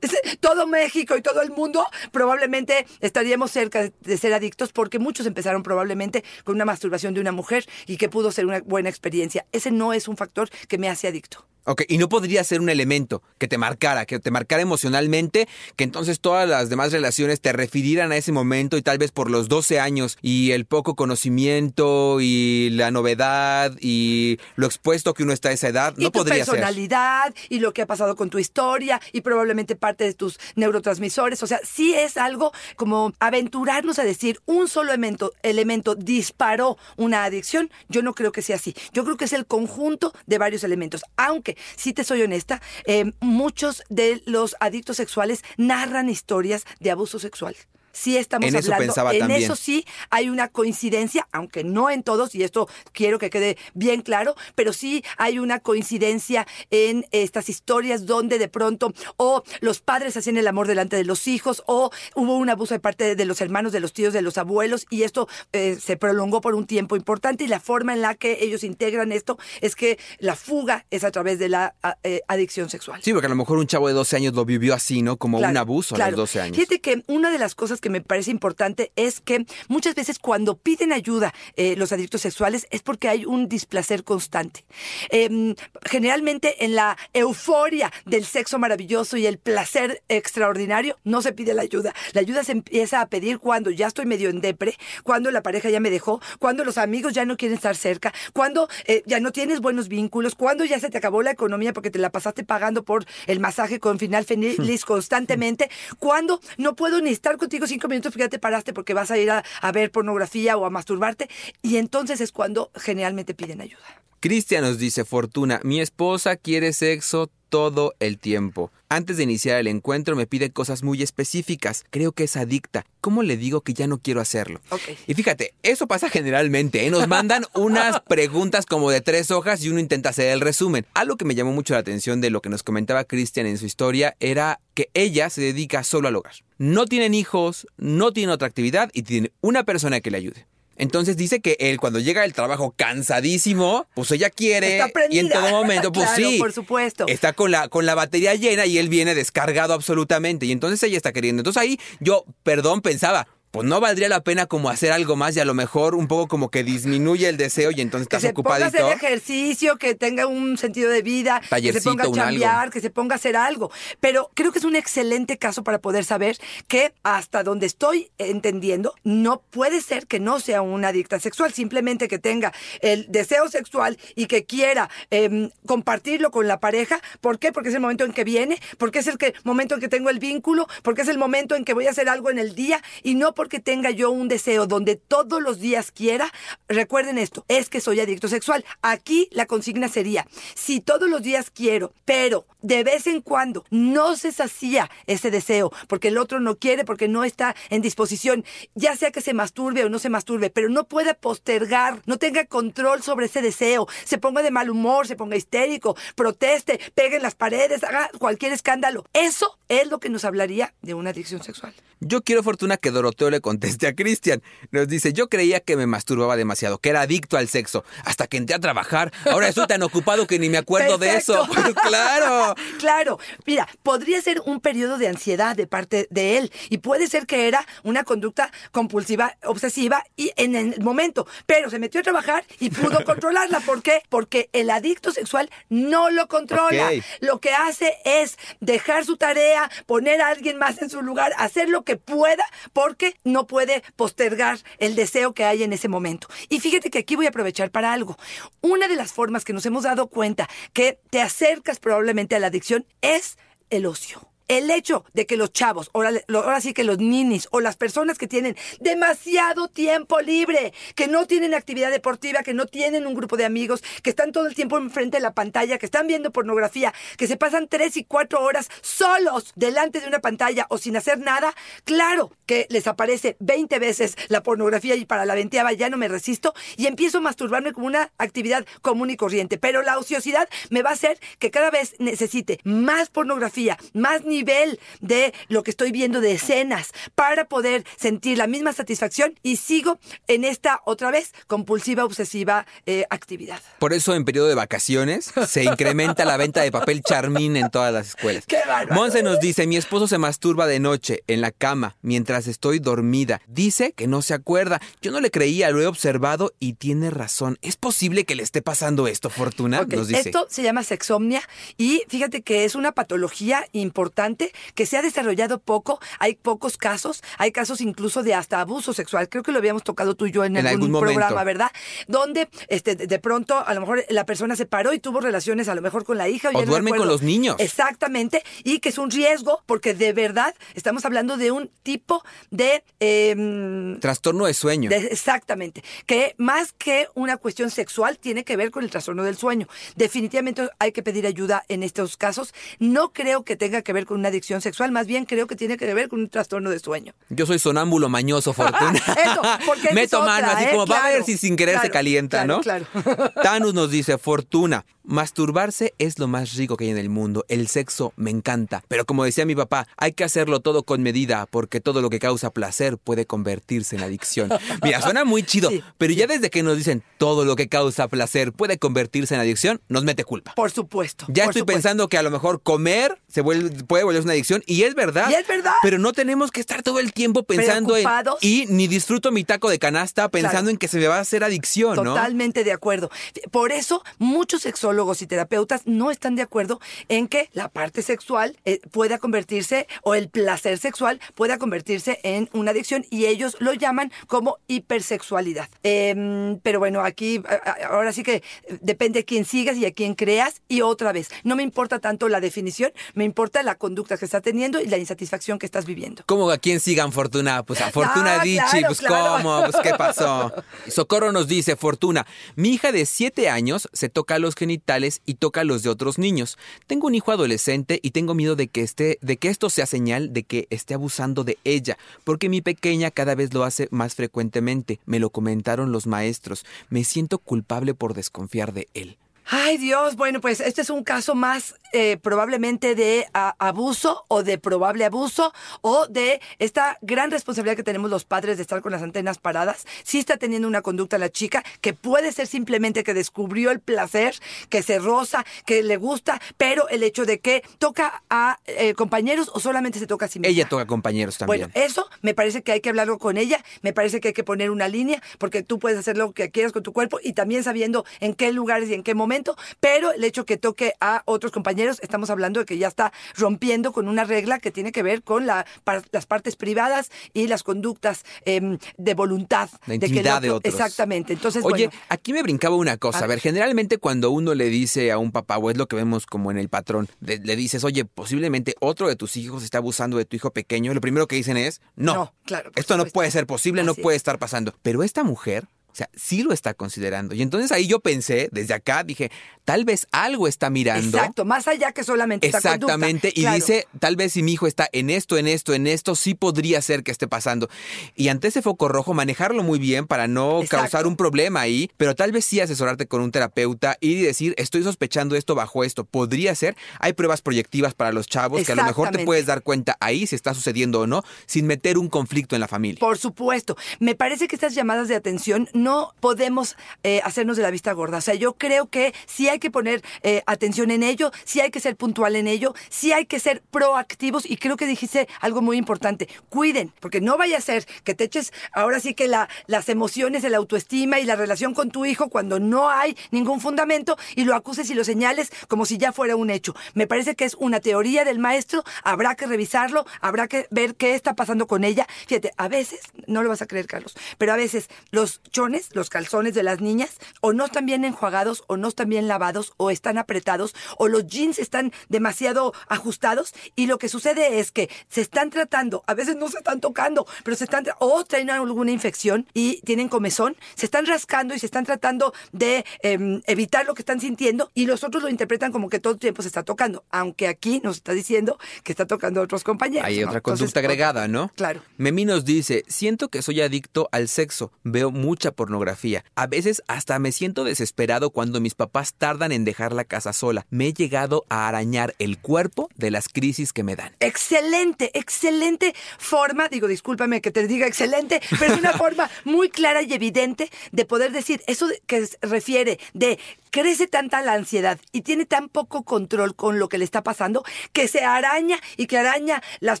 Todo 0.40 0.66
México 0.66 1.16
y 1.16 1.22
todo 1.22 1.42
el 1.42 1.50
mundo 1.50 1.84
probablemente 2.12 2.86
estaríamos 3.00 3.50
cerca 3.50 3.90
de 4.00 4.16
ser 4.16 4.32
adictos 4.32 4.72
porque 4.72 4.98
muchos 4.98 5.26
empezaron 5.26 5.62
probablemente 5.62 6.24
con 6.44 6.54
una 6.54 6.64
masturbación 6.64 7.14
de 7.14 7.20
una 7.20 7.32
mujer 7.32 7.66
y 7.86 7.96
que 7.96 8.08
pudo 8.08 8.32
ser 8.32 8.46
una 8.46 8.60
buena 8.60 8.88
experiencia. 8.88 9.46
Ese 9.52 9.70
no 9.70 9.92
es 9.92 10.08
un 10.08 10.16
factor 10.16 10.48
que 10.68 10.78
me 10.78 10.88
hace 10.88 11.08
adicto. 11.08 11.46
Ok, 11.70 11.82
y 11.86 11.98
no 11.98 12.08
podría 12.08 12.42
ser 12.44 12.62
un 12.62 12.70
elemento 12.70 13.22
que 13.36 13.46
te 13.46 13.58
marcara, 13.58 14.06
que 14.06 14.18
te 14.18 14.30
marcara 14.30 14.62
emocionalmente, 14.62 15.46
que 15.76 15.84
entonces 15.84 16.18
todas 16.18 16.48
las 16.48 16.70
demás 16.70 16.92
relaciones 16.92 17.42
te 17.42 17.52
refirieran 17.52 18.10
a 18.10 18.16
ese 18.16 18.32
momento 18.32 18.78
y 18.78 18.82
tal 18.82 18.96
vez 18.96 19.12
por 19.12 19.30
los 19.30 19.50
12 19.50 19.78
años 19.78 20.16
y 20.22 20.52
el 20.52 20.64
poco 20.64 20.94
conocimiento 20.94 22.22
y 22.22 22.70
la 22.70 22.90
novedad 22.90 23.74
y 23.82 24.38
lo 24.56 24.64
expuesto 24.64 25.12
que 25.12 25.24
uno 25.24 25.34
está 25.34 25.50
a 25.50 25.52
esa 25.52 25.68
edad, 25.68 25.92
y 25.98 26.04
no 26.04 26.10
tu 26.10 26.20
podría 26.20 26.42
ser. 26.42 26.54
personalidad 26.54 27.34
y 27.50 27.60
lo 27.60 27.74
que 27.74 27.82
ha 27.82 27.86
pasado 27.86 28.16
con 28.16 28.30
tu 28.30 28.38
historia 28.38 28.98
y 29.12 29.20
probablemente 29.20 29.76
parte 29.76 30.04
de 30.04 30.14
tus 30.14 30.40
neurotransmisores. 30.56 31.42
O 31.42 31.46
sea, 31.46 31.60
sí 31.64 31.92
es 31.92 32.16
algo 32.16 32.50
como 32.76 33.12
aventurarnos 33.20 33.98
a 33.98 34.04
decir 34.04 34.40
un 34.46 34.68
solo 34.68 34.92
elemento, 34.92 35.34
elemento 35.42 35.94
disparó 35.94 36.78
una 36.96 37.24
adicción. 37.24 37.70
Yo 37.90 38.00
no 38.00 38.14
creo 38.14 38.32
que 38.32 38.40
sea 38.40 38.56
así. 38.56 38.74
Yo 38.94 39.04
creo 39.04 39.18
que 39.18 39.26
es 39.26 39.34
el 39.34 39.44
conjunto 39.44 40.14
de 40.24 40.38
varios 40.38 40.64
elementos. 40.64 41.02
Aunque, 41.18 41.57
si 41.76 41.92
te 41.92 42.04
soy 42.04 42.22
honesta, 42.22 42.60
eh, 42.86 43.12
muchos 43.20 43.82
de 43.88 44.22
los 44.26 44.56
adictos 44.60 44.96
sexuales 44.96 45.42
narran 45.56 46.08
historias 46.08 46.64
de 46.80 46.90
abuso 46.90 47.18
sexual. 47.18 47.56
Sí 47.98 48.16
estamos 48.16 48.48
En 48.48 48.54
eso 48.54 48.66
hablando, 48.72 48.86
pensaba 48.86 49.12
en 49.12 49.20
también. 49.20 49.42
eso 49.42 49.56
sí 49.56 49.84
hay 50.10 50.28
una 50.28 50.48
coincidencia, 50.48 51.26
aunque 51.32 51.64
no 51.64 51.90
en 51.90 52.02
todos, 52.02 52.34
y 52.34 52.42
esto 52.44 52.68
quiero 52.92 53.18
que 53.18 53.30
quede 53.30 53.56
bien 53.74 54.02
claro, 54.02 54.34
pero 54.54 54.72
sí 54.72 55.04
hay 55.16 55.38
una 55.38 55.60
coincidencia 55.60 56.46
en 56.70 57.06
estas 57.10 57.48
historias 57.48 58.06
donde 58.06 58.38
de 58.38 58.48
pronto 58.48 58.92
o 59.16 59.42
los 59.60 59.80
padres 59.80 60.16
hacían 60.16 60.36
el 60.36 60.46
amor 60.46 60.66
delante 60.68 60.96
de 60.96 61.04
los 61.04 61.26
hijos 61.26 61.62
o 61.66 61.90
hubo 62.14 62.36
un 62.36 62.50
abuso 62.50 62.74
de 62.74 62.80
parte 62.80 63.16
de 63.16 63.24
los 63.24 63.40
hermanos, 63.40 63.72
de 63.72 63.80
los 63.80 63.92
tíos, 63.92 64.12
de 64.12 64.22
los 64.22 64.38
abuelos 64.38 64.86
y 64.90 65.02
esto 65.02 65.28
eh, 65.52 65.76
se 65.80 65.96
prolongó 65.96 66.40
por 66.40 66.54
un 66.54 66.66
tiempo 66.66 66.96
importante 66.96 67.44
y 67.44 67.48
la 67.48 67.60
forma 67.60 67.94
en 67.94 68.02
la 68.02 68.14
que 68.14 68.38
ellos 68.42 68.62
integran 68.64 69.12
esto 69.12 69.38
es 69.60 69.74
que 69.74 69.98
la 70.18 70.36
fuga 70.36 70.86
es 70.90 71.04
a 71.04 71.10
través 71.10 71.38
de 71.38 71.48
la 71.48 71.74
eh, 72.02 72.20
adicción 72.28 72.68
sexual. 72.70 73.00
Sí, 73.02 73.12
porque 73.12 73.26
a 73.26 73.30
lo 73.30 73.36
mejor 73.36 73.58
un 73.58 73.66
chavo 73.66 73.88
de 73.88 73.94
12 73.94 74.16
años 74.16 74.34
lo 74.34 74.44
vivió 74.44 74.74
así, 74.74 75.02
¿no? 75.02 75.16
Como 75.16 75.38
un 75.38 75.42
Claro, 75.42 75.60
abuso 75.60 75.94
a 75.96 75.98
los 76.10 76.16
12 76.16 76.40
años. 76.40 76.56
Fíjate 76.56 76.80
que 76.80 77.02
una 77.06 77.30
de 77.30 77.38
las 77.38 77.54
cosas 77.54 77.80
que 77.80 77.87
que 77.88 77.92
me 77.92 78.00
parece 78.02 78.30
importante 78.30 78.92
es 78.96 79.20
que 79.20 79.46
muchas 79.68 79.94
veces 79.94 80.18
cuando 80.18 80.58
piden 80.58 80.92
ayuda 80.92 81.32
eh, 81.56 81.74
los 81.76 81.90
adictos 81.90 82.20
sexuales 82.20 82.66
es 82.70 82.82
porque 82.82 83.08
hay 83.08 83.24
un 83.24 83.48
displacer 83.48 84.04
constante. 84.04 84.66
Em, 85.08 85.54
generalmente 85.84 86.64
en 86.66 86.74
la 86.74 86.98
euforia 87.14 87.90
del 88.04 88.26
sexo 88.26 88.58
maravilloso 88.58 89.16
y 89.16 89.24
el 89.24 89.38
placer 89.38 90.02
extraordinario 90.08 90.98
no 91.04 91.22
se 91.22 91.32
pide 91.32 91.54
la 91.54 91.62
ayuda. 91.62 91.94
La 92.12 92.20
ayuda 92.20 92.44
se 92.44 92.52
empieza 92.52 93.00
a 93.00 93.06
pedir 93.06 93.38
cuando 93.38 93.70
ya 93.70 93.86
estoy 93.86 94.04
medio 94.04 94.28
en 94.28 94.42
depre, 94.42 94.76
cuando 95.02 95.30
la 95.30 95.42
pareja 95.42 95.70
ya 95.70 95.80
me 95.80 95.88
dejó, 95.88 96.20
cuando 96.38 96.64
los 96.64 96.76
amigos 96.76 97.14
ya 97.14 97.24
no 97.24 97.38
quieren 97.38 97.56
estar 97.56 97.74
cerca, 97.74 98.12
cuando 98.34 98.68
eh, 98.84 99.02
ya 99.06 99.18
no 99.18 99.32
tienes 99.32 99.60
buenos 99.60 99.88
vínculos, 99.88 100.34
cuando 100.34 100.66
ya 100.66 100.78
se 100.78 100.90
te 100.90 100.98
acabó 100.98 101.22
la 101.22 101.30
economía 101.30 101.72
porque 101.72 101.90
te 101.90 101.98
la 101.98 102.10
pasaste 102.10 102.44
pagando 102.44 102.82
por 102.82 103.06
el 103.26 103.40
masaje 103.40 103.80
con 103.80 103.98
final 103.98 104.26
feliz 104.26 104.84
constantemente, 104.84 105.70
cuando 105.98 106.40
no 106.58 106.76
puedo 106.76 107.00
ni 107.00 107.10
estar 107.10 107.38
contigo 107.38 107.66
cinco 107.78 107.88
minutos 107.88 108.12
porque 108.12 108.24
ya 108.24 108.28
te 108.28 108.40
paraste 108.40 108.72
porque 108.72 108.92
vas 108.92 109.10
a 109.12 109.18
ir 109.18 109.30
a, 109.30 109.44
a 109.60 109.72
ver 109.72 109.92
pornografía 109.92 110.56
o 110.56 110.66
a 110.66 110.70
masturbarte, 110.70 111.28
y 111.62 111.76
entonces 111.76 112.20
es 112.20 112.32
cuando 112.32 112.70
generalmente 112.74 113.34
piden 113.34 113.60
ayuda. 113.60 113.84
Cristian 114.20 114.64
nos 114.64 114.78
dice, 114.78 115.04
Fortuna, 115.04 115.60
mi 115.62 115.80
esposa 115.80 116.34
quiere 116.34 116.72
sexo 116.72 117.30
todo 117.48 117.94
el 118.00 118.18
tiempo. 118.18 118.70
Antes 118.90 119.18
de 119.18 119.24
iniciar 119.24 119.58
el 119.58 119.66
encuentro 119.66 120.16
me 120.16 120.26
pide 120.26 120.50
cosas 120.50 120.82
muy 120.82 121.02
específicas. 121.02 121.84
Creo 121.90 122.12
que 122.12 122.24
es 122.24 122.36
adicta. 122.36 122.86
¿Cómo 123.00 123.22
le 123.22 123.36
digo 123.36 123.60
que 123.60 123.74
ya 123.74 123.86
no 123.86 123.98
quiero 123.98 124.20
hacerlo? 124.20 124.60
Y 125.06 125.14
fíjate, 125.14 125.52
eso 125.62 125.86
pasa 125.86 126.08
generalmente. 126.08 126.86
¿eh? 126.86 126.90
Nos 126.90 127.06
mandan 127.06 127.44
unas 127.54 128.00
preguntas 128.00 128.64
como 128.64 128.90
de 128.90 129.00
tres 129.00 129.30
hojas 129.30 129.62
y 129.62 129.68
uno 129.68 129.80
intenta 129.80 130.08
hacer 130.08 130.30
el 130.30 130.40
resumen. 130.40 130.86
Algo 130.94 131.16
que 131.16 131.26
me 131.26 131.34
llamó 131.34 131.52
mucho 131.52 131.74
la 131.74 131.80
atención 131.80 132.20
de 132.20 132.30
lo 132.30 132.40
que 132.40 132.48
nos 132.48 132.62
comentaba 132.62 133.04
Cristian 133.04 133.46
en 133.46 133.58
su 133.58 133.66
historia 133.66 134.16
era 134.20 134.60
que 134.74 134.90
ella 134.94 135.28
se 135.28 135.42
dedica 135.42 135.84
solo 135.84 136.08
al 136.08 136.16
hogar. 136.16 136.34
No 136.56 136.86
tienen 136.86 137.14
hijos, 137.14 137.66
no 137.76 138.12
tiene 138.12 138.32
otra 138.32 138.48
actividad 138.48 138.90
y 138.92 139.02
tiene 139.02 139.32
una 139.40 139.64
persona 139.64 140.00
que 140.00 140.10
le 140.10 140.18
ayude. 140.18 140.46
Entonces 140.78 141.16
dice 141.16 141.40
que 141.40 141.56
él 141.60 141.78
cuando 141.78 141.98
llega 141.98 142.22
del 142.22 142.32
trabajo 142.32 142.72
cansadísimo, 142.76 143.86
pues 143.94 144.10
ella 144.12 144.30
quiere 144.30 144.78
Está 144.78 144.88
prendida. 144.88 145.16
y 145.22 145.26
en 145.26 145.28
todo 145.32 145.50
momento, 145.50 145.92
pues 145.92 146.08
Claro, 146.14 146.30
sí, 146.30 146.38
por 146.38 146.52
supuesto. 146.52 147.06
está 147.08 147.32
con 147.32 147.50
la 147.50 147.68
con 147.68 147.84
la 147.84 147.94
batería 147.94 148.34
llena 148.34 148.64
y 148.66 148.78
él 148.78 148.88
viene 148.88 149.14
descargado 149.14 149.74
absolutamente 149.74 150.46
y 150.46 150.52
entonces 150.52 150.82
ella 150.82 150.96
está 150.96 151.12
queriendo. 151.12 151.40
Entonces 151.40 151.60
ahí 151.60 151.78
yo, 152.00 152.24
perdón, 152.42 152.80
pensaba, 152.80 153.28
pues 153.50 153.66
no 153.66 153.80
valdría 153.80 154.08
la 154.08 154.22
pena 154.22 154.46
como 154.46 154.68
hacer 154.68 154.92
algo 154.92 155.16
más 155.16 155.36
y 155.36 155.40
a 155.40 155.44
lo 155.44 155.54
mejor 155.54 155.94
un 155.94 156.06
poco 156.06 156.28
como 156.28 156.50
que 156.50 156.64
disminuye 156.64 157.28
el 157.28 157.36
deseo 157.36 157.70
y 157.70 157.80
entonces 157.80 158.08
que 158.08 158.16
estás 158.16 158.28
se 158.28 158.34
ponga 158.34 158.50
a 158.50 158.58
ocupadito. 158.58 158.86
hacer 158.86 158.96
ejercicio, 158.96 159.76
que 159.76 159.94
tenga 159.94 160.26
un 160.26 160.58
sentido 160.58 160.90
de 160.90 161.02
vida, 161.02 161.40
que 161.50 161.72
se 161.72 161.80
ponga 161.80 162.04
a 162.04 162.12
chambear, 162.12 162.70
que 162.70 162.80
se 162.80 162.90
ponga 162.90 163.14
a 163.14 163.16
hacer 163.16 163.36
algo. 163.36 163.70
Pero 164.00 164.30
creo 164.34 164.52
que 164.52 164.58
es 164.58 164.64
un 164.64 164.76
excelente 164.76 165.38
caso 165.38 165.64
para 165.64 165.78
poder 165.78 166.04
saber 166.04 166.36
que 166.66 166.92
hasta 167.02 167.42
donde 167.42 167.66
estoy 167.66 168.10
entendiendo, 168.18 168.94
no 169.04 169.40
puede 169.50 169.80
ser 169.80 170.06
que 170.06 170.20
no 170.20 170.40
sea 170.40 170.62
una 170.62 170.88
adicta 170.88 171.18
sexual, 171.18 171.52
simplemente 171.52 172.08
que 172.08 172.18
tenga 172.18 172.52
el 172.80 173.06
deseo 173.08 173.48
sexual 173.48 173.98
y 174.14 174.26
que 174.26 174.44
quiera 174.44 174.90
em, 175.10 175.50
compartirlo 175.66 176.30
con 176.30 176.46
la 176.46 176.60
pareja. 176.60 177.00
¿Por 177.20 177.38
qué? 177.38 177.52
Porque 177.52 177.70
es 177.70 177.74
el 177.74 177.80
momento 177.80 178.04
en 178.04 178.12
que 178.12 178.24
viene, 178.24 178.60
porque 178.76 178.98
es 178.98 179.06
el 179.06 179.18
que, 179.18 179.34
momento 179.44 179.74
en 179.74 179.80
que 179.80 179.88
tengo 179.88 180.10
el 180.10 180.18
vínculo, 180.18 180.68
porque 180.82 181.02
es 181.02 181.08
el 181.08 181.18
momento 181.18 181.54
en 181.54 181.64
que 181.64 181.74
voy 181.74 181.86
a 181.86 181.90
hacer 181.90 182.08
algo 182.08 182.30
en 182.30 182.38
el 182.38 182.54
día 182.54 182.82
y 183.02 183.14
no 183.14 183.32
porque 183.38 183.60
tenga 183.60 183.92
yo 183.92 184.10
un 184.10 184.26
deseo 184.26 184.66
donde 184.66 184.96
todos 184.96 185.40
los 185.40 185.60
días 185.60 185.92
quiera. 185.92 186.32
Recuerden 186.66 187.18
esto, 187.18 187.44
es 187.46 187.70
que 187.70 187.80
soy 187.80 188.00
adicto 188.00 188.26
sexual. 188.26 188.64
Aquí 188.82 189.28
la 189.30 189.46
consigna 189.46 189.86
sería, 189.86 190.26
si 190.56 190.80
todos 190.80 191.08
los 191.08 191.22
días 191.22 191.48
quiero, 191.48 191.92
pero 192.04 192.46
de 192.62 192.82
vez 192.82 193.06
en 193.06 193.20
cuando 193.20 193.64
no 193.70 194.16
se 194.16 194.32
sacía 194.32 194.90
ese 195.06 195.30
deseo, 195.30 195.70
porque 195.86 196.08
el 196.08 196.18
otro 196.18 196.40
no 196.40 196.58
quiere, 196.58 196.84
porque 196.84 197.06
no 197.06 197.22
está 197.22 197.54
en 197.70 197.80
disposición, 197.80 198.44
ya 198.74 198.96
sea 198.96 199.12
que 199.12 199.20
se 199.20 199.34
masturbe 199.34 199.84
o 199.84 199.88
no 199.88 200.00
se 200.00 200.10
masturbe, 200.10 200.50
pero 200.50 200.68
no 200.68 200.88
puede 200.88 201.14
postergar, 201.14 202.02
no 202.06 202.16
tenga 202.16 202.44
control 202.46 203.04
sobre 203.04 203.26
ese 203.26 203.40
deseo, 203.40 203.86
se 204.04 204.18
ponga 204.18 204.42
de 204.42 204.50
mal 204.50 204.68
humor, 204.68 205.06
se 205.06 205.14
ponga 205.14 205.36
histérico, 205.36 205.96
proteste, 206.16 206.80
pegue 206.96 207.14
en 207.14 207.22
las 207.22 207.36
paredes, 207.36 207.84
haga 207.84 208.10
cualquier 208.18 208.50
escándalo. 208.50 209.04
Eso 209.12 209.56
es 209.68 209.86
lo 209.86 210.00
que 210.00 210.08
nos 210.08 210.24
hablaría 210.24 210.74
de 210.82 210.94
una 210.94 211.10
adicción 211.10 211.40
sexual. 211.40 211.72
Yo 212.00 212.22
quiero 212.22 212.42
fortuna 212.42 212.76
que 212.76 212.90
Doroteo 212.90 213.27
le 213.30 213.40
conteste 213.40 213.86
a 213.86 213.94
Cristian. 213.94 214.42
Nos 214.70 214.88
dice, 214.88 215.12
yo 215.12 215.28
creía 215.28 215.60
que 215.60 215.76
me 215.76 215.86
masturbaba 215.86 216.36
demasiado, 216.36 216.78
que 216.78 216.90
era 216.90 217.02
adicto 217.02 217.36
al 217.36 217.48
sexo, 217.48 217.84
hasta 218.04 218.26
que 218.26 218.36
entré 218.36 218.56
a 218.56 218.60
trabajar. 218.60 219.12
Ahora 219.30 219.48
estoy 219.48 219.66
tan 219.66 219.82
ocupado 219.82 220.26
que 220.26 220.38
ni 220.38 220.48
me 220.48 220.58
acuerdo 220.58 220.98
de 220.98 221.16
eso. 221.16 221.46
Claro. 221.88 222.54
Claro, 222.78 223.18
mira, 223.46 223.68
podría 223.82 224.20
ser 224.20 224.42
un 224.44 224.60
periodo 224.60 224.98
de 224.98 225.08
ansiedad 225.08 225.56
de 225.56 225.66
parte 225.66 226.06
de 226.10 226.38
él 226.38 226.52
y 226.68 226.78
puede 226.78 227.06
ser 227.06 227.26
que 227.26 227.48
era 227.48 227.64
una 227.82 228.04
conducta 228.04 228.50
compulsiva, 228.72 229.36
obsesiva 229.44 230.04
y 230.16 230.32
en 230.36 230.54
el 230.54 230.80
momento, 230.80 231.26
pero 231.46 231.70
se 231.70 231.78
metió 231.78 232.00
a 232.00 232.04
trabajar 232.04 232.44
y 232.58 232.70
pudo 232.70 233.04
controlarla. 233.04 233.60
¿Por 233.60 233.82
qué? 233.82 234.02
Porque 234.08 234.48
el 234.52 234.70
adicto 234.70 235.12
sexual 235.12 235.50
no 235.68 236.10
lo 236.10 236.28
controla. 236.28 236.90
Lo 237.20 237.40
que 237.40 237.52
hace 237.52 237.96
es 238.04 238.38
dejar 238.60 239.04
su 239.04 239.16
tarea, 239.16 239.70
poner 239.86 240.20
a 240.20 240.28
alguien 240.28 240.58
más 240.58 240.80
en 240.82 240.90
su 240.90 241.02
lugar, 241.02 241.32
hacer 241.38 241.68
lo 241.68 241.82
que 241.82 241.96
pueda 241.96 242.44
porque 242.72 243.16
no 243.28 243.46
puede 243.46 243.82
postergar 243.96 244.58
el 244.78 244.96
deseo 244.96 245.34
que 245.34 245.44
hay 245.44 245.62
en 245.62 245.72
ese 245.72 245.88
momento. 245.88 246.28
Y 246.48 246.60
fíjate 246.60 246.90
que 246.90 246.98
aquí 246.98 247.16
voy 247.16 247.26
a 247.26 247.30
aprovechar 247.30 247.70
para 247.70 247.92
algo. 247.92 248.16
Una 248.60 248.88
de 248.88 248.96
las 248.96 249.12
formas 249.12 249.44
que 249.44 249.52
nos 249.52 249.66
hemos 249.66 249.84
dado 249.84 250.08
cuenta 250.08 250.48
que 250.72 251.00
te 251.10 251.20
acercas 251.20 251.78
probablemente 251.78 252.36
a 252.36 252.38
la 252.38 252.48
adicción 252.48 252.86
es 253.00 253.38
el 253.70 253.86
ocio. 253.86 254.28
El 254.48 254.70
hecho 254.70 255.04
de 255.12 255.26
que 255.26 255.36
los 255.36 255.52
chavos, 255.52 255.90
ahora, 255.92 256.60
sí 256.62 256.72
que 256.72 256.82
los 256.82 256.96
ninis 256.96 257.48
o 257.50 257.60
las 257.60 257.76
personas 257.76 258.16
que 258.16 258.26
tienen 258.26 258.56
demasiado 258.80 259.68
tiempo 259.68 260.20
libre, 260.20 260.72
que 260.94 261.06
no 261.06 261.26
tienen 261.26 261.52
actividad 261.52 261.90
deportiva, 261.90 262.42
que 262.42 262.54
no 262.54 262.64
tienen 262.64 263.06
un 263.06 263.14
grupo 263.14 263.36
de 263.36 263.44
amigos, 263.44 263.84
que 264.02 264.08
están 264.08 264.32
todo 264.32 264.46
el 264.46 264.54
tiempo 264.54 264.78
enfrente 264.78 265.18
de 265.18 265.22
la 265.22 265.34
pantalla, 265.34 265.76
que 265.76 265.84
están 265.84 266.06
viendo 266.06 266.32
pornografía, 266.32 266.94
que 267.18 267.26
se 267.26 267.36
pasan 267.36 267.68
tres 267.68 267.98
y 267.98 268.04
cuatro 268.04 268.40
horas 268.42 268.70
solos 268.80 269.52
delante 269.54 270.00
de 270.00 270.08
una 270.08 270.20
pantalla 270.20 270.66
o 270.70 270.78
sin 270.78 270.96
hacer 270.96 271.18
nada, 271.18 271.54
claro 271.84 272.32
que 272.46 272.66
les 272.70 272.86
aparece 272.86 273.36
20 273.40 273.78
veces 273.78 274.16
la 274.28 274.42
pornografía 274.42 274.94
y 274.94 275.04
para 275.04 275.26
la 275.26 275.34
venteaba 275.34 275.74
ya 275.74 275.90
no 275.90 275.98
me 275.98 276.08
resisto 276.08 276.54
y 276.78 276.86
empiezo 276.86 277.18
a 277.18 277.20
masturbarme 277.20 277.74
como 277.74 277.86
una 277.86 278.12
actividad 278.16 278.64
común 278.80 279.10
y 279.10 279.16
corriente. 279.16 279.58
Pero 279.58 279.82
la 279.82 279.98
ociosidad 279.98 280.48
me 280.70 280.80
va 280.80 280.88
a 280.88 280.94
hacer 280.94 281.20
que 281.38 281.50
cada 281.50 281.70
vez 281.70 281.96
necesite 281.98 282.60
más 282.64 283.10
pornografía, 283.10 283.76
más 283.92 284.24
nivel 284.24 284.37
de 284.44 285.34
lo 285.48 285.62
que 285.62 285.70
estoy 285.70 285.92
viendo 285.92 286.20
de 286.20 286.32
escenas 286.32 286.92
para 287.14 287.46
poder 287.46 287.84
sentir 287.96 288.38
la 288.38 288.46
misma 288.46 288.72
satisfacción 288.72 289.38
y 289.42 289.56
sigo 289.56 289.98
en 290.26 290.44
esta 290.44 290.80
otra 290.84 291.10
vez 291.10 291.32
compulsiva, 291.46 292.04
obsesiva 292.04 292.66
eh, 292.86 293.04
actividad. 293.10 293.60
Por 293.78 293.92
eso 293.92 294.14
en 294.14 294.24
periodo 294.24 294.48
de 294.48 294.54
vacaciones 294.54 295.32
se 295.48 295.64
incrementa 295.64 296.24
la 296.24 296.36
venta 296.36 296.62
de 296.62 296.70
papel 296.70 297.02
charmín 297.02 297.56
en 297.56 297.70
todas 297.70 297.92
las 297.92 298.08
escuelas. 298.08 298.44
¡Qué! 298.46 298.58
Monse 298.90 299.22
nos 299.22 299.40
dice, 299.40 299.66
mi 299.66 299.76
esposo 299.76 300.06
se 300.06 300.18
masturba 300.18 300.66
de 300.66 300.80
noche 300.80 301.22
en 301.26 301.40
la 301.40 301.50
cama 301.50 301.96
mientras 302.02 302.46
estoy 302.46 302.78
dormida. 302.78 303.40
Dice 303.46 303.92
que 303.92 304.06
no 304.06 304.22
se 304.22 304.34
acuerda. 304.34 304.80
Yo 305.02 305.10
no 305.10 305.20
le 305.20 305.30
creía, 305.30 305.70
lo 305.70 305.80
he 305.80 305.86
observado 305.86 306.52
y 306.60 306.74
tiene 306.74 307.10
razón. 307.10 307.58
¿Es 307.62 307.76
posible 307.76 308.24
que 308.24 308.34
le 308.34 308.42
esté 308.42 308.62
pasando 308.62 309.08
esto, 309.08 309.30
Fortuna? 309.30 309.80
Ok, 309.80 309.94
Nos 309.94 310.08
dice. 310.08 310.20
Esto 310.20 310.46
se 310.48 310.62
llama 310.62 310.82
sexomnia 310.82 311.42
y 311.76 312.02
fíjate 312.08 312.42
que 312.42 312.64
es 312.64 312.74
una 312.74 312.92
patología 312.92 313.66
importante 313.72 314.27
que 314.36 314.86
se 314.86 314.96
ha 314.96 315.02
desarrollado 315.02 315.58
poco. 315.60 316.00
Hay 316.18 316.34
pocos 316.36 316.76
casos, 316.76 317.22
hay 317.38 317.52
casos 317.52 317.80
incluso 317.80 318.22
de 318.22 318.34
hasta 318.34 318.60
abuso 318.60 318.92
sexual. 318.92 319.28
Creo 319.28 319.42
que 319.42 319.52
lo 319.52 319.58
habíamos 319.58 319.82
tocado 319.84 320.14
tú 320.14 320.26
y 320.26 320.32
yo 320.32 320.44
en, 320.44 320.56
En 320.56 320.66
algún, 320.66 320.92
programa, 320.98 321.44
¿verdad? 321.44 321.70
Donde 322.06 322.48
este, 322.68 322.96
de 322.96 323.18
pronto 323.18 323.58
a 323.66 323.74
lo 323.74 323.80
mejor 323.80 324.04
la 324.08 324.26
persona 324.26 324.56
se 324.56 324.66
paró 324.66 324.92
y 324.92 324.98
tuvo 324.98 325.20
relaciones 325.20 325.68
a 325.68 325.74
lo 325.74 325.82
mejor 325.82 326.04
con 326.04 326.18
la 326.18 326.28
hija. 326.28 326.48
O 326.48 326.52
ya 326.52 326.58
no 326.60 326.60
me 326.60 326.66
duermen 326.66 326.96
con 326.96 327.08
los 327.08 327.22
niños. 327.22 327.56
Exactamente, 327.58 328.42
y 328.64 328.80
que 328.80 328.88
es 328.90 328.98
un 328.98 329.10
riesgo 329.10 329.62
porque 329.66 329.94
de 329.94 330.12
verdad 330.12 330.54
estamos 330.74 331.04
hablando 331.04 331.36
de 331.36 331.50
un 331.52 331.70
tipo 331.82 332.22
de... 332.50 332.82
em, 333.00 333.98
Trastorno 334.00 334.46
de 334.46 334.54
sueño. 334.54 334.90
de- 334.90 334.96
exactamente. 335.08 335.82
Que 336.06 336.34
más 336.38 336.72
que 336.72 337.08
una 337.14 337.36
cuestión 337.36 337.70
sexual 337.70 338.18
tiene 338.18 338.44
que 338.44 338.56
ver 338.56 338.70
con 338.70 338.84
el 338.84 338.90
trastorno 338.90 339.22
del 339.24 339.36
sueño. 339.36 339.68
Definitivamente 339.96 340.68
hay 340.78 340.92
que 340.92 341.02
pedir 341.02 341.26
ayuda 341.26 341.64
en 341.68 341.82
estos 341.82 342.16
casos. 342.16 342.54
No 342.78 343.12
creo 343.12 343.44
que 343.44 343.56
tenga 343.56 343.82
que 343.82 343.92
ver 343.92 344.06
con 344.06 344.17
una 344.18 344.28
adicción 344.28 344.60
sexual, 344.60 344.92
más 344.92 345.06
bien 345.06 345.24
creo 345.24 345.46
que 345.46 345.56
tiene 345.56 345.76
que 345.76 345.92
ver 345.94 346.08
con 346.08 346.20
un 346.20 346.28
trastorno 346.28 346.70
de 346.70 346.78
sueño. 346.78 347.14
Yo 347.28 347.46
soy 347.46 347.58
sonámbulo 347.58 348.08
mañoso, 348.08 348.52
Fortuna. 348.52 348.92
Eso, 349.24 349.42
porque 349.66 349.88
Meto 349.94 350.22
mano 350.22 350.48
así 350.48 350.64
¿eh? 350.64 350.68
como 350.72 350.86
va 350.86 351.06
a 351.06 351.08
ver 351.08 351.24
si 351.24 351.36
sin 351.36 351.56
querer 351.56 351.80
se 351.80 351.90
calienta, 351.90 352.44
claro, 352.44 352.56
¿no? 352.56 352.60
claro. 352.60 352.86
Tanus 353.42 353.74
nos 353.74 353.90
dice, 353.90 354.18
Fortuna, 354.18 354.84
masturbarse 355.08 355.94
es 355.98 356.18
lo 356.18 356.28
más 356.28 356.54
rico 356.54 356.76
que 356.76 356.84
hay 356.84 356.90
en 356.90 356.98
el 356.98 357.08
mundo. 357.08 357.44
El 357.48 357.66
sexo 357.68 358.12
me 358.16 358.30
encanta. 358.30 358.84
Pero 358.88 359.06
como 359.06 359.24
decía 359.24 359.46
mi 359.46 359.54
papá, 359.56 359.88
hay 359.96 360.12
que 360.12 360.22
hacerlo 360.22 360.60
todo 360.60 360.82
con 360.82 361.02
medida 361.02 361.46
porque 361.50 361.80
todo 361.80 362.02
lo 362.02 362.10
que 362.10 362.18
causa 362.18 362.50
placer 362.50 362.98
puede 362.98 363.24
convertirse 363.26 363.96
en 363.96 364.02
adicción. 364.02 364.50
Mira, 364.82 365.00
suena 365.00 365.24
muy 365.24 365.42
chido, 365.42 365.70
Sí, 365.70 365.82
pero 365.96 366.12
ya 366.12 366.26
desde 366.26 366.50
que 366.50 366.62
nos 366.62 366.76
dicen 366.76 367.02
todo 367.16 367.46
lo 367.46 367.56
que 367.56 367.68
causa 367.68 368.06
placer 368.08 368.52
puede 368.52 368.78
convertirse 368.78 369.34
en 369.34 369.40
adicción, 369.40 369.80
nos 369.88 370.04
mete 370.04 370.24
culpa. 370.24 370.52
Por 370.54 370.70
supuesto. 370.70 371.24
Ya 371.28 371.44
por 371.44 371.52
estoy 371.52 371.60
supuesto. 371.60 371.76
pensando 371.78 372.08
que 372.08 372.18
a 372.18 372.22
lo 372.22 372.30
mejor 372.30 372.60
comer 372.62 373.18
se 373.28 373.40
vuelve, 373.40 373.70
puede 373.84 374.04
volverse 374.04 374.24
una 374.24 374.34
adicción 374.34 374.62
y 374.66 374.82
es 374.82 374.94
verdad. 374.94 375.30
Y 375.30 375.34
es 375.34 375.46
verdad. 375.48 375.72
Pero 375.82 375.98
no 375.98 376.12
tenemos 376.12 376.50
que 376.50 376.60
estar 376.60 376.82
todo 376.82 376.98
el 377.00 377.14
tiempo 377.14 377.44
pensando 377.44 377.96
en 377.96 378.06
y 378.42 378.66
ni 378.68 378.86
disfruto 378.86 379.32
mi 379.32 379.44
taco 379.44 379.70
de 379.70 379.78
canasta 379.78 380.28
pensando 380.28 380.48
Claro. 380.58 380.70
en 380.70 380.76
que 380.76 380.88
se 380.88 380.98
me 380.98 381.06
va 381.06 381.16
a 381.16 381.20
hacer 381.20 381.44
adicción, 381.44 381.96
¿no? 381.96 382.02
Totalmente 382.04 382.62
de 382.62 382.72
acuerdo. 382.72 383.10
Por 383.50 383.72
eso 383.72 384.02
muchos 384.18 384.62
sexólogos 384.62 384.97
y 384.98 385.26
terapeutas 385.26 385.82
no 385.86 386.10
están 386.10 386.34
de 386.34 386.42
acuerdo 386.42 386.80
en 387.08 387.28
que 387.28 387.48
la 387.52 387.68
parte 387.68 388.02
sexual 388.02 388.56
eh, 388.64 388.80
pueda 388.90 389.18
convertirse 389.18 389.86
o 390.02 390.14
el 390.14 390.28
placer 390.28 390.78
sexual 390.78 391.20
pueda 391.36 391.56
convertirse 391.58 392.18
en 392.24 392.50
una 392.52 392.72
adicción 392.72 393.06
y 393.10 393.26
ellos 393.26 393.56
lo 393.60 393.72
llaman 393.74 394.10
como 394.26 394.58
hipersexualidad. 394.66 395.68
Em, 395.82 396.58
pero 396.60 396.80
bueno, 396.80 397.02
aquí 397.02 397.40
a- 397.48 397.70
a- 397.70 397.86
ahora 397.94 398.12
sí 398.12 398.22
que 398.22 398.34
eh, 398.36 398.42
depende 398.80 399.20
de 399.20 399.24
quién 399.24 399.44
sigas 399.44 399.76
y 399.76 399.86
a 399.86 399.92
quién 399.92 400.14
creas 400.14 400.62
y 400.68 400.80
otra 400.80 401.12
vez, 401.12 401.28
no 401.44 401.54
me 401.56 401.62
importa 401.62 401.98
tanto 402.00 402.28
la 402.28 402.40
definición, 402.40 402.92
me 403.14 403.24
importa 403.24 403.62
la 403.62 403.76
conducta 403.76 404.16
que 404.16 404.24
estás 404.24 404.42
teniendo 404.42 404.80
y 404.80 404.86
la 404.86 404.98
insatisfacción 404.98 405.58
que 405.58 405.66
estás 405.66 405.86
viviendo. 405.86 406.22
¿Cómo 406.26 406.50
a 406.50 406.58
quién 406.58 406.80
sigan 406.80 407.12
Fortuna? 407.12 407.62
Pues 407.62 407.80
a 407.80 407.90
Fortuna 407.90 408.40
Ah, 408.40 408.44
Dichi, 408.44 408.58
claro, 408.58 408.86
pues 408.88 408.98
claro. 409.00 409.36
cómo, 409.42 409.62
pues 409.64 409.76
qué 409.82 409.90
pasó. 409.96 410.52
Socorro 410.88 411.30
nos 411.32 411.46
dice, 411.48 411.76
Fortuna, 411.76 412.26
mi 412.56 412.70
hija 412.70 412.90
de 412.92 413.06
7 413.06 413.48
años 413.48 413.88
se 413.92 414.08
toca 414.08 414.38
los 414.38 414.54
genitales 414.54 414.87
y 415.26 415.34
toca 415.34 415.64
los 415.64 415.82
de 415.82 415.90
otros 415.90 416.18
niños. 416.18 416.56
Tengo 416.86 417.08
un 417.08 417.14
hijo 417.14 417.30
adolescente 417.30 418.00
y 418.02 418.12
tengo 418.12 418.32
miedo 418.34 418.56
de 418.56 418.68
que 418.68 418.80
esté, 418.80 419.18
de 419.20 419.36
que 419.36 419.48
esto 419.48 419.68
sea 419.68 419.84
señal 419.84 420.32
de 420.32 420.44
que 420.44 420.66
esté 420.70 420.94
abusando 420.94 421.44
de 421.44 421.58
ella, 421.64 421.98
porque 422.24 422.48
mi 422.48 422.62
pequeña 422.62 423.10
cada 423.10 423.34
vez 423.34 423.52
lo 423.52 423.64
hace 423.64 423.88
más 423.90 424.14
frecuentemente. 424.14 424.98
Me 425.04 425.18
lo 425.18 425.28
comentaron 425.28 425.92
los 425.92 426.06
maestros. 426.06 426.64
Me 426.88 427.04
siento 427.04 427.38
culpable 427.38 427.92
por 427.92 428.14
desconfiar 428.14 428.72
de 428.72 428.88
él. 428.94 429.18
Ay 429.50 429.78
Dios, 429.78 430.16
bueno, 430.16 430.42
pues 430.42 430.60
este 430.60 430.82
es 430.82 430.90
un 430.90 431.02
caso 431.04 431.34
más 431.34 431.74
eh, 431.94 432.18
probablemente 432.18 432.94
de 432.94 433.26
a- 433.32 433.54
abuso 433.58 434.26
o 434.28 434.42
de 434.42 434.58
probable 434.58 435.06
abuso 435.06 435.54
o 435.80 436.06
de 436.06 436.42
esta 436.58 436.98
gran 437.00 437.30
responsabilidad 437.30 437.74
que 437.74 437.82
tenemos 437.82 438.10
los 438.10 438.26
padres 438.26 438.58
de 438.58 438.62
estar 438.62 438.82
con 438.82 438.92
las 438.92 439.00
antenas 439.00 439.38
paradas. 439.38 439.86
Sí 440.04 440.18
está 440.18 440.36
teniendo 440.36 440.68
una 440.68 440.82
conducta 440.82 441.16
la 441.16 441.30
chica 441.30 441.64
que 441.80 441.94
puede 441.94 442.30
ser 442.32 442.46
simplemente 442.46 443.02
que 443.04 443.14
descubrió 443.14 443.70
el 443.70 443.80
placer, 443.80 444.34
que 444.68 444.82
se 444.82 444.98
roza, 444.98 445.46
que 445.64 445.82
le 445.82 445.96
gusta, 445.96 446.42
pero 446.58 446.86
el 446.90 447.02
hecho 447.02 447.24
de 447.24 447.40
que 447.40 447.62
toca 447.78 448.22
a 448.28 448.58
eh, 448.66 448.92
compañeros 448.92 449.50
o 449.54 449.60
solamente 449.60 449.98
se 449.98 450.06
toca 450.06 450.26
a 450.26 450.28
sí 450.28 450.40
misma. 450.40 450.50
Ella 450.52 450.68
toca 450.68 450.86
compañeros 450.86 451.38
también. 451.38 451.70
Bueno, 451.72 451.86
eso 451.86 452.06
me 452.20 452.34
parece 452.34 452.62
que 452.62 452.72
hay 452.72 452.82
que 452.82 452.90
hablarlo 452.90 453.16
con 453.18 453.38
ella, 453.38 453.64
me 453.80 453.94
parece 453.94 454.20
que 454.20 454.28
hay 454.28 454.34
que 454.34 454.44
poner 454.44 454.70
una 454.70 454.88
línea, 454.88 455.22
porque 455.38 455.62
tú 455.62 455.78
puedes 455.78 455.98
hacer 455.98 456.18
lo 456.18 456.32
que 456.32 456.50
quieras 456.50 456.72
con 456.72 456.82
tu 456.82 456.92
cuerpo 456.92 457.18
y 457.22 457.32
también 457.32 457.64
sabiendo 457.64 458.04
en 458.20 458.34
qué 458.34 458.52
lugares 458.52 458.90
y 458.90 458.94
en 458.94 459.02
qué 459.02 459.14
momento, 459.38 459.56
pero 459.80 460.12
el 460.12 460.24
hecho 460.24 460.44
que 460.44 460.56
toque 460.56 460.94
a 461.00 461.22
otros 461.26 461.52
compañeros, 461.52 461.98
estamos 462.02 462.30
hablando 462.30 462.60
de 462.60 462.66
que 462.66 462.78
ya 462.78 462.88
está 462.88 463.12
rompiendo 463.36 463.92
con 463.92 464.08
una 464.08 464.24
regla 464.24 464.58
que 464.58 464.70
tiene 464.70 464.92
que 464.92 465.02
ver 465.02 465.22
con 465.22 465.46
la, 465.46 465.66
las 466.12 466.26
partes 466.26 466.56
privadas 466.56 467.10
y 467.32 467.46
las 467.46 467.62
conductas 467.62 468.24
em, 468.44 468.78
de 468.96 469.14
voluntad. 469.14 469.70
La 469.72 469.78
que 469.86 469.92
el 469.94 469.94
intimidad 470.04 470.42
de 470.42 470.50
otro- 470.50 470.56
otros. 470.58 470.74
Exactamente. 470.74 471.32
Entonces, 471.32 471.64
Oye, 471.64 471.86
bueno, 471.88 472.02
aquí 472.08 472.32
me 472.32 472.42
brincaba 472.42 472.76
una 472.76 472.96
cosa. 472.96 473.20
A 473.20 473.24
A 473.24 473.26
ver, 473.28 473.40
generalmente 473.40 473.98
cuando 473.98 474.30
uno 474.30 474.54
le 474.54 474.66
dice 474.70 475.12
a 475.12 475.18
un 475.18 475.32
papá, 475.32 475.58
o 475.58 475.70
es 475.70 475.76
lo 475.76 475.86
que 475.86 475.96
vemos 475.96 476.24
como 476.26 476.50
en 476.50 476.58
el 476.58 476.68
patrón, 476.68 477.08
de- 477.20 477.38
le 477.38 477.56
dices, 477.56 477.84
oye, 477.84 478.04
posiblemente 478.06 478.74
otro 478.80 479.06
de 479.08 479.16
tus 479.16 479.36
hijos 479.36 479.62
está 479.62 479.78
abusando 479.78 480.16
de 480.16 480.24
tu 480.24 480.36
hijo 480.36 480.50
pequeño, 480.52 480.94
lo 480.94 481.00
primero 481.00 481.28
que 481.28 481.36
dicen 481.36 481.56
es, 481.58 481.80
no, 481.94 482.14
No, 482.14 482.34
claro, 482.44 482.70
esto 482.74 482.96
no 482.96 483.04
puede 483.06 483.30
ser 483.30 483.46
posible, 483.46 483.82
no 483.84 483.94
puede 483.94 484.16
es. 484.16 484.20
estar 484.20 484.38
pasando. 484.38 484.74
Pero 484.82 485.02
esta 485.02 485.22
mujer... 485.24 485.68
O 485.90 485.94
sea, 485.98 486.08
sí 486.14 486.42
lo 486.42 486.52
está 486.52 486.74
considerando. 486.74 487.34
Y 487.34 487.42
entonces 487.42 487.72
ahí 487.72 487.86
yo 487.88 487.98
pensé, 488.00 488.48
desde 488.52 488.74
acá, 488.74 489.02
dije, 489.02 489.30
tal 489.64 489.84
vez 489.84 490.06
algo 490.12 490.46
está 490.46 490.70
mirando. 490.70 491.18
exacto, 491.18 491.44
más 491.44 491.66
allá 491.66 491.92
que 491.92 492.04
solamente 492.04 492.46
esta. 492.46 492.58
Exactamente, 492.58 493.32
y 493.34 493.40
Claro. 493.42 493.56
dice, 493.56 493.88
tal 493.98 494.14
vez 494.16 494.32
si 494.32 494.42
mi 494.42 494.52
hijo 494.52 494.66
está 494.66 494.88
en 494.92 495.10
esto, 495.10 495.36
en 495.38 495.46
esto, 495.48 495.74
en 495.74 495.86
esto, 495.86 496.14
sí 496.14 496.34
podría 496.34 496.80
ser 496.82 497.02
que 497.02 497.10
esté 497.10 497.26
pasando. 497.26 497.68
Y 498.14 498.28
ante 498.28 498.48
ese 498.48 498.62
foco 498.62 498.88
rojo, 498.88 499.12
manejarlo 499.14 499.62
muy 499.62 499.78
bien 499.78 500.06
para 500.06 500.28
no 500.28 500.62
Exacto. 500.62 500.76
causar 500.84 501.06
un 501.06 501.16
problema 501.16 501.60
ahí, 501.60 501.90
pero 501.96 502.14
tal 502.14 502.30
vez 502.32 502.44
sí 502.44 502.60
asesorarte 502.60 503.06
con 503.06 503.20
un 503.20 503.32
terapeuta 503.32 503.96
y 504.00 504.20
decir, 504.20 504.54
estoy 504.56 504.82
sospechando 504.84 505.34
esto 505.36 505.54
bajo 505.54 505.82
esto. 505.84 506.04
Podría 506.04 506.54
ser, 506.54 506.76
hay 507.00 507.12
pruebas 507.14 507.42
proyectivas 507.42 507.94
para 507.94 508.12
los 508.12 508.26
chavos 508.28 508.64
que 508.64 508.72
a 508.72 508.76
lo 508.76 508.84
mejor 508.84 509.10
te 509.10 509.24
puedes 509.24 509.46
dar 509.46 509.62
cuenta 509.62 509.96
ahí 510.00 510.26
si 510.26 510.36
está 510.36 510.54
sucediendo 510.54 511.00
o 511.00 511.06
no, 511.06 511.24
sin 511.46 511.66
meter 511.66 511.98
un 511.98 512.08
conflicto 512.08 512.54
en 512.54 512.60
la 512.60 512.68
familia. 512.68 513.00
Por 513.00 513.18
supuesto. 513.18 513.76
Me 513.98 514.14
parece 514.14 514.46
que 514.48 514.54
estas 514.56 514.74
llamadas 514.74 515.08
de 515.08 515.16
atención 515.16 515.68
no 515.82 516.14
podemos 516.20 516.76
eh, 517.02 517.20
hacernos 517.24 517.56
de 517.56 517.62
la 517.62 517.70
vista 517.70 517.92
gorda. 517.92 518.18
O 518.18 518.20
sea, 518.20 518.34
yo 518.34 518.54
creo 518.54 518.88
que 518.88 519.14
sí 519.26 519.48
hay 519.48 519.58
que 519.58 519.70
poner 519.70 520.02
eh, 520.22 520.42
atención 520.46 520.90
en 520.90 521.02
ello, 521.02 521.32
sí 521.44 521.60
hay 521.60 521.70
que 521.70 521.80
ser 521.80 521.96
puntual 521.96 522.36
en 522.36 522.46
ello, 522.46 522.74
sí 522.88 523.12
hay 523.12 523.26
que 523.26 523.40
ser 523.40 523.62
proactivos 523.70 524.48
y 524.48 524.56
creo 524.56 524.76
que 524.76 524.86
dijiste 524.86 525.28
algo 525.40 525.62
muy 525.62 525.76
importante. 525.76 526.28
Cuiden, 526.48 526.92
porque 527.00 527.20
no 527.20 527.36
vaya 527.36 527.58
a 527.58 527.60
ser 527.60 527.86
que 528.04 528.14
te 528.14 528.24
eches 528.24 528.52
ahora 528.72 529.00
sí 529.00 529.14
que 529.14 529.28
la, 529.28 529.48
las 529.66 529.88
emociones, 529.88 530.44
el 530.44 530.54
autoestima 530.54 531.20
y 531.20 531.24
la 531.24 531.36
relación 531.36 531.74
con 531.74 531.90
tu 531.90 532.04
hijo 532.04 532.28
cuando 532.28 532.58
no 532.60 532.90
hay 532.90 533.16
ningún 533.30 533.60
fundamento 533.60 534.16
y 534.36 534.44
lo 534.44 534.54
acuses 534.54 534.90
y 534.90 534.94
lo 534.94 535.04
señales 535.04 535.50
como 535.68 535.86
si 535.86 535.98
ya 535.98 536.12
fuera 536.12 536.36
un 536.36 536.50
hecho. 536.50 536.74
Me 536.94 537.06
parece 537.06 537.34
que 537.34 537.44
es 537.44 537.54
una 537.54 537.80
teoría 537.80 538.24
del 538.24 538.38
maestro, 538.38 538.84
habrá 539.04 539.34
que 539.34 539.46
revisarlo, 539.46 540.06
habrá 540.20 540.48
que 540.48 540.66
ver 540.70 540.94
qué 540.94 541.14
está 541.14 541.34
pasando 541.34 541.66
con 541.66 541.84
ella. 541.84 542.06
Fíjate, 542.26 542.52
a 542.56 542.68
veces, 542.68 543.00
no 543.26 543.42
lo 543.42 543.48
vas 543.48 543.62
a 543.62 543.66
creer, 543.66 543.86
Carlos, 543.86 544.14
pero 544.38 544.52
a 544.52 544.56
veces 544.56 544.88
los 545.10 545.40
chones, 545.50 545.67
los 545.92 546.10
calzones 546.10 546.54
de 546.54 546.62
las 546.62 546.80
niñas, 546.80 547.18
o 547.40 547.52
no 547.52 547.66
están 547.66 547.86
bien 547.86 548.04
enjuagados, 548.04 548.64
o 548.66 548.76
no 548.76 548.88
están 548.88 549.08
bien 549.08 549.28
lavados, 549.28 549.72
o 549.76 549.90
están 549.90 550.18
apretados, 550.18 550.74
o 550.96 551.08
los 551.08 551.26
jeans 551.26 551.58
están 551.58 551.92
demasiado 552.08 552.72
ajustados, 552.88 553.52
y 553.76 553.86
lo 553.86 553.98
que 553.98 554.08
sucede 554.08 554.60
es 554.60 554.72
que 554.72 554.90
se 555.08 555.20
están 555.20 555.50
tratando, 555.50 556.02
a 556.06 556.14
veces 556.14 556.36
no 556.36 556.48
se 556.48 556.58
están 556.58 556.80
tocando, 556.80 557.26
pero 557.44 557.56
se 557.56 557.64
están, 557.64 557.84
o 557.98 558.24
traen 558.24 558.50
alguna 558.50 558.90
infección 558.90 559.46
y 559.54 559.80
tienen 559.82 560.08
comezón, 560.08 560.56
se 560.74 560.86
están 560.86 561.06
rascando 561.06 561.54
y 561.54 561.58
se 561.58 561.66
están 561.66 561.84
tratando 561.84 562.32
de 562.52 562.84
em, 563.02 563.40
evitar 563.46 563.86
lo 563.86 563.94
que 563.94 564.02
están 564.02 564.20
sintiendo, 564.20 564.70
y 564.74 564.86
los 564.86 565.04
otros 565.04 565.22
lo 565.22 565.28
interpretan 565.28 565.72
como 565.72 565.88
que 565.88 566.00
todo 566.00 566.14
el 566.14 566.18
tiempo 566.18 566.42
se 566.42 566.48
está 566.48 566.62
tocando, 566.62 567.04
aunque 567.10 567.48
aquí 567.48 567.80
nos 567.82 567.96
está 567.96 568.12
diciendo 568.12 568.58
que 568.82 568.92
está 568.92 569.06
tocando 569.06 569.40
a 569.40 569.44
otros 569.44 569.64
compañeros. 569.64 570.06
Hay 570.06 570.20
¿no? 570.20 570.28
otra 570.28 570.40
conducta 570.40 570.80
agregada, 570.80 571.28
¿no? 571.28 571.50
Claro. 571.54 571.82
Memi 571.96 572.24
nos 572.24 572.44
dice, 572.44 572.84
siento 572.88 573.28
que 573.28 573.42
soy 573.42 573.60
adicto 573.60 574.08
al 574.12 574.28
sexo, 574.28 574.72
veo 574.84 575.10
mucha 575.10 575.52
pornografía. 575.58 576.24
A 576.36 576.46
veces 576.46 576.82
hasta 576.86 577.18
me 577.18 577.32
siento 577.32 577.64
desesperado 577.64 578.30
cuando 578.30 578.60
mis 578.60 578.76
papás 578.76 579.12
tardan 579.12 579.50
en 579.50 579.64
dejar 579.64 579.92
la 579.92 580.04
casa 580.04 580.32
sola. 580.32 580.64
Me 580.70 580.86
he 580.86 580.92
llegado 580.94 581.44
a 581.48 581.66
arañar 581.68 582.14
el 582.20 582.38
cuerpo 582.38 582.88
de 582.94 583.10
las 583.10 583.28
crisis 583.28 583.72
que 583.72 583.82
me 583.82 583.96
dan. 583.96 584.14
Excelente, 584.20 585.10
excelente 585.18 585.94
forma, 586.18 586.68
digo, 586.68 586.86
discúlpame 586.86 587.40
que 587.40 587.50
te 587.50 587.66
diga 587.66 587.88
excelente, 587.88 588.40
pero 588.58 588.74
es 588.74 588.78
una 588.78 588.92
forma 589.04 589.28
muy 589.44 589.68
clara 589.68 590.02
y 590.02 590.12
evidente 590.12 590.70
de 590.92 591.04
poder 591.04 591.32
decir 591.32 591.60
eso 591.66 591.88
que 592.06 592.28
refiere 592.40 593.00
de 593.12 593.40
crece 593.70 594.06
tanta 594.06 594.40
la 594.42 594.54
ansiedad 594.54 594.98
y 595.12 595.22
tiene 595.22 595.44
tan 595.44 595.68
poco 595.68 596.02
control 596.02 596.54
con 596.54 596.78
lo 596.78 596.88
que 596.88 596.98
le 596.98 597.04
está 597.04 597.22
pasando 597.22 597.64
que 597.92 598.08
se 598.08 598.24
araña 598.24 598.78
y 598.96 599.06
que 599.06 599.18
araña 599.18 599.62
las 599.80 600.00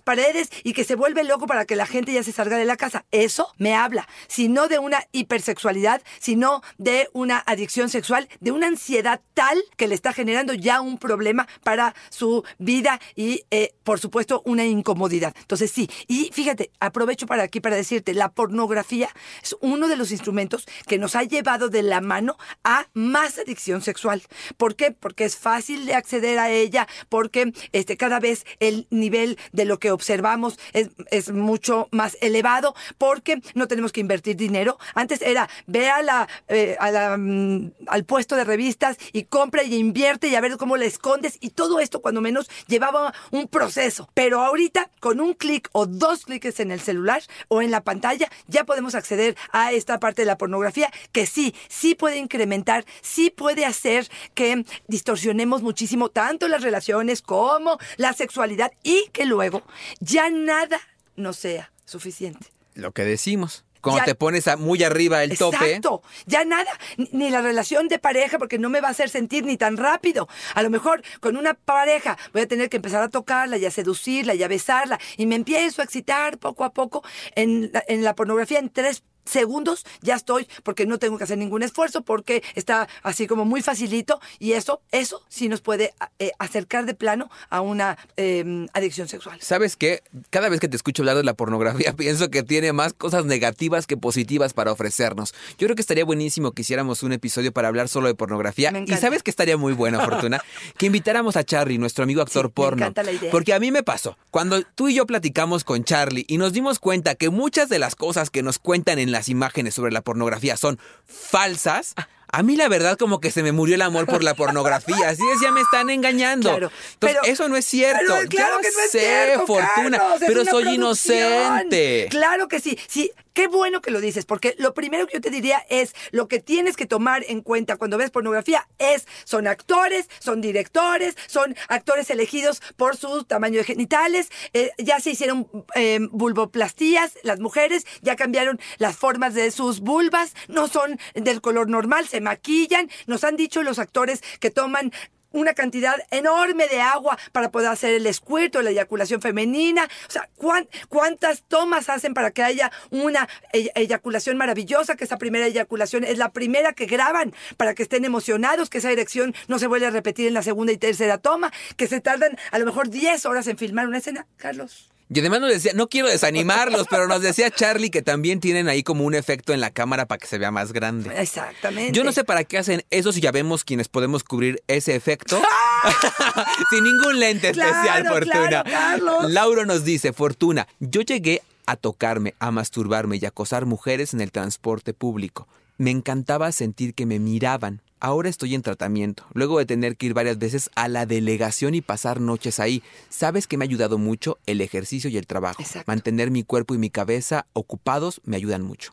paredes 0.00 0.50
y 0.64 0.72
que 0.72 0.84
se 0.84 0.94
vuelve 0.94 1.24
loco 1.24 1.46
para 1.46 1.64
que 1.64 1.76
la 1.76 1.86
gente 1.86 2.12
ya 2.12 2.22
se 2.22 2.32
salga 2.32 2.56
de 2.56 2.64
la 2.64 2.76
casa. 2.76 3.04
Eso 3.10 3.52
me 3.58 3.74
habla, 3.74 4.08
si 4.26 4.48
no 4.48 4.68
de 4.68 4.78
una 4.78 5.06
hipersexualidad, 5.48 6.02
sino 6.20 6.62
de 6.76 7.08
una 7.12 7.42
adicción 7.46 7.88
sexual, 7.88 8.28
de 8.40 8.52
una 8.52 8.66
ansiedad 8.66 9.20
tal 9.34 9.58
que 9.76 9.88
le 9.88 9.94
está 9.94 10.12
generando 10.12 10.52
ya 10.54 10.80
un 10.80 10.98
problema 10.98 11.48
para 11.62 11.94
su 12.10 12.44
vida 12.58 13.00
y, 13.16 13.44
eh, 13.50 13.74
por 13.82 13.98
supuesto, 13.98 14.42
una 14.44 14.64
incomodidad. 14.64 15.34
Entonces, 15.38 15.70
sí, 15.70 15.88
y 16.06 16.30
fíjate, 16.32 16.70
aprovecho 16.80 17.26
para 17.26 17.44
aquí 17.44 17.60
para 17.60 17.76
decirte, 17.76 18.14
la 18.14 18.30
pornografía 18.30 19.08
es 19.42 19.56
uno 19.60 19.88
de 19.88 19.96
los 19.96 20.12
instrumentos 20.12 20.66
que 20.86 20.98
nos 20.98 21.16
ha 21.16 21.22
llevado 21.22 21.68
de 21.68 21.82
la 21.82 22.00
mano 22.00 22.36
a 22.64 22.86
más 22.94 23.38
adicción 23.38 23.80
sexual. 23.80 24.22
¿Por 24.56 24.76
qué? 24.76 24.90
Porque 24.90 25.24
es 25.24 25.36
fácil 25.36 25.86
de 25.86 25.94
acceder 25.94 26.38
a 26.38 26.50
ella, 26.50 26.86
porque 27.08 27.52
este, 27.72 27.96
cada 27.96 28.20
vez 28.20 28.44
el 28.60 28.86
nivel 28.90 29.38
de 29.52 29.64
lo 29.64 29.78
que 29.78 29.90
observamos 29.90 30.58
es 30.72 31.30
mucho 31.30 31.88
más 31.90 32.16
elevado, 32.20 32.74
porque 32.98 33.40
no 33.54 33.66
tenemos 33.68 33.92
que 33.92 34.00
invertir 34.00 34.36
dinero. 34.36 34.78
Antes 34.94 35.22
era 35.22 35.37
Ve 35.66 35.90
a 35.90 36.02
la, 36.02 36.28
eh, 36.48 36.76
mm, 37.18 37.66
al 37.86 38.04
puesto 38.04 38.34
de 38.34 38.44
revistas 38.44 38.96
y 39.12 39.24
compra 39.24 39.62
y 39.62 39.76
invierte 39.76 40.28
y 40.28 40.34
a 40.34 40.40
ver 40.40 40.56
cómo 40.56 40.76
la 40.76 40.86
escondes. 40.86 41.36
Y 41.40 41.50
todo 41.50 41.78
esto, 41.80 42.00
cuando 42.00 42.20
menos, 42.20 42.48
llevaba 42.66 43.12
un 43.30 43.46
proceso. 43.46 44.08
Pero 44.14 44.40
ahorita, 44.40 44.90
con 45.00 45.20
un 45.20 45.34
clic 45.34 45.68
o 45.72 45.86
dos 45.86 46.24
clics 46.24 46.60
en 46.60 46.70
el 46.70 46.80
celular 46.80 47.22
o 47.48 47.62
en 47.62 47.70
la 47.70 47.82
pantalla, 47.82 48.28
ya 48.46 48.64
podemos 48.64 48.94
acceder 48.94 49.36
a 49.52 49.72
esta 49.72 50.00
parte 50.00 50.22
de 50.22 50.26
la 50.26 50.38
pornografía 50.38 50.90
que 51.12 51.26
sí, 51.26 51.54
sí 51.68 51.94
puede 51.94 52.16
incrementar, 52.16 52.84
sí 53.02 53.30
puede 53.30 53.64
hacer 53.64 54.08
que 54.34 54.64
distorsionemos 54.86 55.62
muchísimo 55.62 56.08
tanto 56.08 56.48
las 56.48 56.62
relaciones 56.62 57.22
como 57.22 57.78
la 57.96 58.12
sexualidad 58.12 58.72
y 58.82 59.08
que 59.12 59.26
luego 59.26 59.62
ya 60.00 60.30
nada 60.30 60.80
no 61.16 61.32
sea 61.32 61.72
suficiente. 61.84 62.46
Lo 62.74 62.92
que 62.92 63.04
decimos. 63.04 63.64
Cuando 63.80 64.00
Ya- 64.00 64.04
te 64.06 64.14
pones 64.14 64.48
a- 64.48 64.56
muy 64.56 64.82
arriba 64.82 65.22
el 65.24 65.36
tope. 65.38 65.56
Exacto, 65.56 66.02
ya 66.26 66.44
nada, 66.44 66.70
ni- 66.96 67.08
ni 67.12 67.30
la 67.30 67.40
relación 67.42 67.88
de 67.88 67.98
pareja 67.98 68.38
porque 68.38 68.58
no 68.58 68.68
me 68.70 68.80
va 68.80 68.88
a 68.88 68.90
hacer 68.90 69.08
sentir 69.08 69.44
ni 69.44 69.56
tan 69.56 69.76
rápido. 69.76 70.28
A 70.54 70.62
lo 70.62 70.70
mejor 70.70 71.02
con 71.20 71.36
una 71.36 71.54
pareja 71.54 72.18
voy 72.32 72.42
a 72.42 72.48
tener 72.48 72.68
que 72.68 72.76
empezar 72.76 73.02
a 73.02 73.08
tocarla 73.08 73.56
y 73.56 73.64
a 73.66 73.70
seducirla 73.70 74.34
y 74.34 74.42
a 74.42 74.48
besarla 74.48 74.98
y 75.16 75.26
me 75.26 75.34
empiezo 75.36 75.80
a 75.82 75.84
excitar 75.84 76.38
poco 76.38 76.64
a 76.64 76.72
poco 76.72 77.02
en 77.34 77.70
la, 77.72 77.82
en 77.88 78.02
la 78.04 78.14
pornografía 78.14 78.58
en 78.58 78.70
tres 78.70 79.02
segundos 79.28 79.84
ya 80.00 80.14
estoy 80.14 80.48
porque 80.62 80.86
no 80.86 80.98
tengo 80.98 81.18
que 81.18 81.24
hacer 81.24 81.38
ningún 81.38 81.62
esfuerzo 81.62 82.02
porque 82.02 82.42
está 82.54 82.88
así 83.02 83.26
como 83.26 83.44
muy 83.44 83.62
facilito 83.62 84.20
y 84.38 84.52
eso 84.52 84.80
eso 84.92 85.22
sí 85.28 85.48
nos 85.48 85.60
puede 85.60 85.94
eh, 86.18 86.32
acercar 86.38 86.86
de 86.86 86.94
plano 86.94 87.30
a 87.50 87.60
una 87.60 87.98
eh, 88.16 88.66
adicción 88.72 89.08
sexual. 89.08 89.38
¿Sabes 89.40 89.76
qué? 89.76 90.02
Cada 90.30 90.48
vez 90.48 90.60
que 90.60 90.68
te 90.68 90.76
escucho 90.76 91.02
hablar 91.02 91.16
de 91.16 91.24
la 91.24 91.34
pornografía, 91.34 91.92
pienso 91.96 92.30
que 92.30 92.42
tiene 92.42 92.72
más 92.72 92.92
cosas 92.92 93.24
negativas 93.24 93.86
que 93.86 93.96
positivas 93.96 94.54
para 94.54 94.72
ofrecernos. 94.72 95.34
Yo 95.58 95.66
creo 95.66 95.74
que 95.76 95.82
estaría 95.82 96.04
buenísimo 96.04 96.52
que 96.52 96.62
hiciéramos 96.62 97.02
un 97.02 97.12
episodio 97.12 97.52
para 97.52 97.68
hablar 97.68 97.88
solo 97.88 98.08
de 98.08 98.14
pornografía. 98.14 98.70
Me 98.70 98.84
Y 98.86 98.96
sabes 98.96 99.22
que 99.22 99.30
estaría 99.30 99.56
muy 99.56 99.72
bueno, 99.72 100.00
Fortuna, 100.00 100.42
que 100.78 100.86
invitáramos 100.86 101.36
a 101.36 101.44
Charlie, 101.44 101.78
nuestro 101.78 102.04
amigo 102.04 102.22
actor 102.22 102.46
Sí, 102.46 102.48
me 102.48 102.52
porno. 102.54 102.82
encanta 102.84 103.02
la 103.02 103.12
idea. 103.12 103.30
Porque 103.30 103.52
a 103.54 103.60
mí 103.60 103.70
me 103.70 103.82
pasó. 103.82 104.16
Cuando 104.30 104.62
tú 104.62 104.88
y 104.88 104.94
yo 104.94 105.06
platicamos 105.06 105.64
con 105.64 105.84
Charlie 105.84 106.24
y 106.28 106.38
nos 106.38 106.52
dimos 106.52 106.78
cuenta 106.78 107.14
que 107.14 107.30
muchas 107.30 107.68
de 107.68 107.78
las 107.78 107.94
cosas 107.96 108.30
que 108.30 108.42
nos 108.42 108.58
cuentan 108.58 108.98
en 108.98 109.10
las 109.18 109.28
imágenes 109.28 109.74
sobre 109.74 109.90
la 109.92 110.00
pornografía 110.00 110.56
son 110.56 110.78
falsas. 111.06 111.94
A 112.30 112.42
mí 112.42 112.56
la 112.56 112.68
verdad 112.68 112.96
como 112.98 113.20
que 113.20 113.30
se 113.30 113.42
me 113.42 113.52
murió 113.52 113.74
el 113.74 113.82
amor 113.82 114.06
por 114.06 114.22
la 114.22 114.34
pornografía. 114.34 115.08
Así 115.08 115.22
decía, 115.32 115.50
me 115.50 115.62
están 115.62 115.88
engañando. 115.90 116.50
Claro, 116.50 116.70
Entonces, 116.92 117.18
pero- 117.22 117.32
eso 117.32 117.48
no 117.48 117.56
es 117.56 117.64
cierto. 117.64 118.14
Pero 118.16 118.28
claro 118.28 118.58
que 118.60 118.68
no 118.70 118.80
es 118.84 118.90
sé, 118.92 119.00
cierto, 119.00 119.46
Fortuna, 119.46 119.98
Carlos, 119.98 120.22
es 120.22 120.28
pero 120.28 120.44
soy 120.44 120.64
producción. 120.64 120.74
inocente. 120.74 122.06
Claro 122.10 122.46
que 122.48 122.60
sí. 122.60 122.78
Sí, 122.86 123.10
qué 123.38 123.46
bueno 123.46 123.80
que 123.80 123.92
lo 123.92 124.00
dices, 124.00 124.26
porque 124.26 124.56
lo 124.58 124.74
primero 124.74 125.06
que 125.06 125.14
yo 125.14 125.20
te 125.20 125.30
diría 125.30 125.64
es 125.70 125.94
lo 126.10 126.26
que 126.26 126.40
tienes 126.40 126.76
que 126.76 126.86
tomar 126.86 127.24
en 127.28 127.40
cuenta 127.40 127.76
cuando 127.76 127.96
ves 127.96 128.10
pornografía 128.10 128.66
es 128.78 129.06
son 129.22 129.46
actores, 129.46 130.10
son 130.18 130.40
directores, 130.40 131.16
son 131.28 131.54
actores 131.68 132.10
elegidos 132.10 132.60
por 132.76 132.96
su 132.96 133.22
tamaño 133.22 133.58
de 133.58 133.64
genitales, 133.64 134.28
eh, 134.54 134.72
ya 134.76 134.98
se 134.98 135.10
hicieron 135.10 135.48
eh, 135.76 136.00
vulvoplastías, 136.10 137.12
las 137.22 137.38
mujeres 137.38 137.86
ya 138.02 138.16
cambiaron 138.16 138.58
las 138.78 138.96
formas 138.96 139.34
de 139.34 139.52
sus 139.52 139.78
vulvas, 139.78 140.34
no 140.48 140.66
son 140.66 140.98
del 141.14 141.40
color 141.40 141.68
normal, 141.68 142.08
se 142.08 142.20
maquillan, 142.20 142.90
nos 143.06 143.22
han 143.22 143.36
dicho 143.36 143.62
los 143.62 143.78
actores 143.78 144.20
que 144.40 144.50
toman 144.50 144.90
una 145.32 145.54
cantidad 145.54 145.94
enorme 146.10 146.68
de 146.68 146.80
agua 146.80 147.18
para 147.32 147.50
poder 147.50 147.68
hacer 147.70 147.94
el 147.94 148.12
squirt 148.14 148.56
o 148.56 148.62
la 148.62 148.70
eyaculación 148.70 149.20
femenina. 149.20 149.84
O 150.08 150.10
sea, 150.10 150.28
¿cuán- 150.36 150.68
¿cuántas 150.88 151.42
tomas 151.42 151.88
hacen 151.88 152.14
para 152.14 152.30
que 152.30 152.42
haya 152.42 152.70
una 152.90 153.28
ey- 153.52 153.70
eyaculación 153.74 154.36
maravillosa? 154.36 154.96
Que 154.96 155.04
esa 155.04 155.18
primera 155.18 155.46
eyaculación 155.46 156.04
es 156.04 156.18
la 156.18 156.30
primera 156.32 156.72
que 156.72 156.86
graban 156.86 157.34
para 157.56 157.74
que 157.74 157.82
estén 157.82 158.04
emocionados, 158.04 158.70
que 158.70 158.78
esa 158.78 158.90
erección 158.90 159.34
no 159.48 159.58
se 159.58 159.66
vuelve 159.66 159.86
a 159.86 159.90
repetir 159.90 160.26
en 160.28 160.34
la 160.34 160.42
segunda 160.42 160.72
y 160.72 160.78
tercera 160.78 161.18
toma, 161.18 161.52
que 161.76 161.86
se 161.86 162.00
tardan 162.00 162.36
a 162.50 162.58
lo 162.58 162.64
mejor 162.66 162.88
10 162.88 163.26
horas 163.26 163.46
en 163.48 163.58
filmar 163.58 163.86
una 163.86 163.98
escena. 163.98 164.26
Carlos. 164.36 164.90
Y 165.10 165.20
además 165.20 165.40
nos 165.40 165.50
decía, 165.50 165.72
no 165.74 165.88
quiero 165.88 166.08
desanimarlos, 166.08 166.86
pero 166.90 167.08
nos 167.08 167.22
decía 167.22 167.50
Charlie 167.50 167.90
que 167.90 168.02
también 168.02 168.40
tienen 168.40 168.68
ahí 168.68 168.82
como 168.82 169.04
un 169.04 169.14
efecto 169.14 169.54
en 169.54 169.60
la 169.60 169.70
cámara 169.70 170.06
para 170.06 170.18
que 170.18 170.26
se 170.26 170.36
vea 170.36 170.50
más 170.50 170.72
grande. 170.72 171.10
Exactamente. 171.18 171.92
Yo 171.92 172.04
no 172.04 172.12
sé 172.12 172.24
para 172.24 172.44
qué 172.44 172.58
hacen 172.58 172.84
eso 172.90 173.12
si 173.12 173.20
ya 173.20 173.32
vemos 173.32 173.64
quienes 173.64 173.88
podemos 173.88 174.22
cubrir 174.22 174.62
ese 174.68 174.94
efecto. 174.94 175.40
Sin 176.70 176.84
ningún 176.84 177.18
lente 177.18 177.48
especial, 177.50 178.06
Fortuna. 178.06 178.48
claro, 178.48 178.70
Carlos. 178.70 179.30
Lauro 179.30 179.64
nos 179.64 179.84
dice, 179.84 180.12
Fortuna, 180.12 180.68
yo 180.78 181.00
llegué 181.00 181.42
a 181.66 181.76
tocarme, 181.76 182.34
a 182.38 182.50
masturbarme 182.50 183.16
y 183.16 183.24
acosar 183.24 183.66
mujeres 183.66 184.14
en 184.14 184.20
el 184.20 184.32
transporte 184.32 184.94
público. 184.94 185.48
Me 185.76 185.90
encantaba 185.90 186.50
sentir 186.52 186.94
que 186.94 187.06
me 187.06 187.18
miraban. 187.18 187.82
Ahora 188.00 188.28
estoy 188.28 188.54
en 188.54 188.62
tratamiento, 188.62 189.24
luego 189.32 189.58
de 189.58 189.66
tener 189.66 189.96
que 189.96 190.06
ir 190.06 190.14
varias 190.14 190.38
veces 190.38 190.70
a 190.76 190.86
la 190.86 191.04
delegación 191.04 191.74
y 191.74 191.80
pasar 191.80 192.20
noches 192.20 192.60
ahí. 192.60 192.82
¿Sabes 193.08 193.48
que 193.48 193.56
me 193.56 193.64
ha 193.64 193.68
ayudado 193.68 193.98
mucho? 193.98 194.38
El 194.46 194.60
ejercicio 194.60 195.10
y 195.10 195.16
el 195.16 195.26
trabajo. 195.26 195.60
Exacto. 195.60 195.90
Mantener 195.90 196.30
mi 196.30 196.44
cuerpo 196.44 196.74
y 196.74 196.78
mi 196.78 196.90
cabeza 196.90 197.46
ocupados 197.54 198.20
me 198.24 198.36
ayudan 198.36 198.62
mucho. 198.62 198.92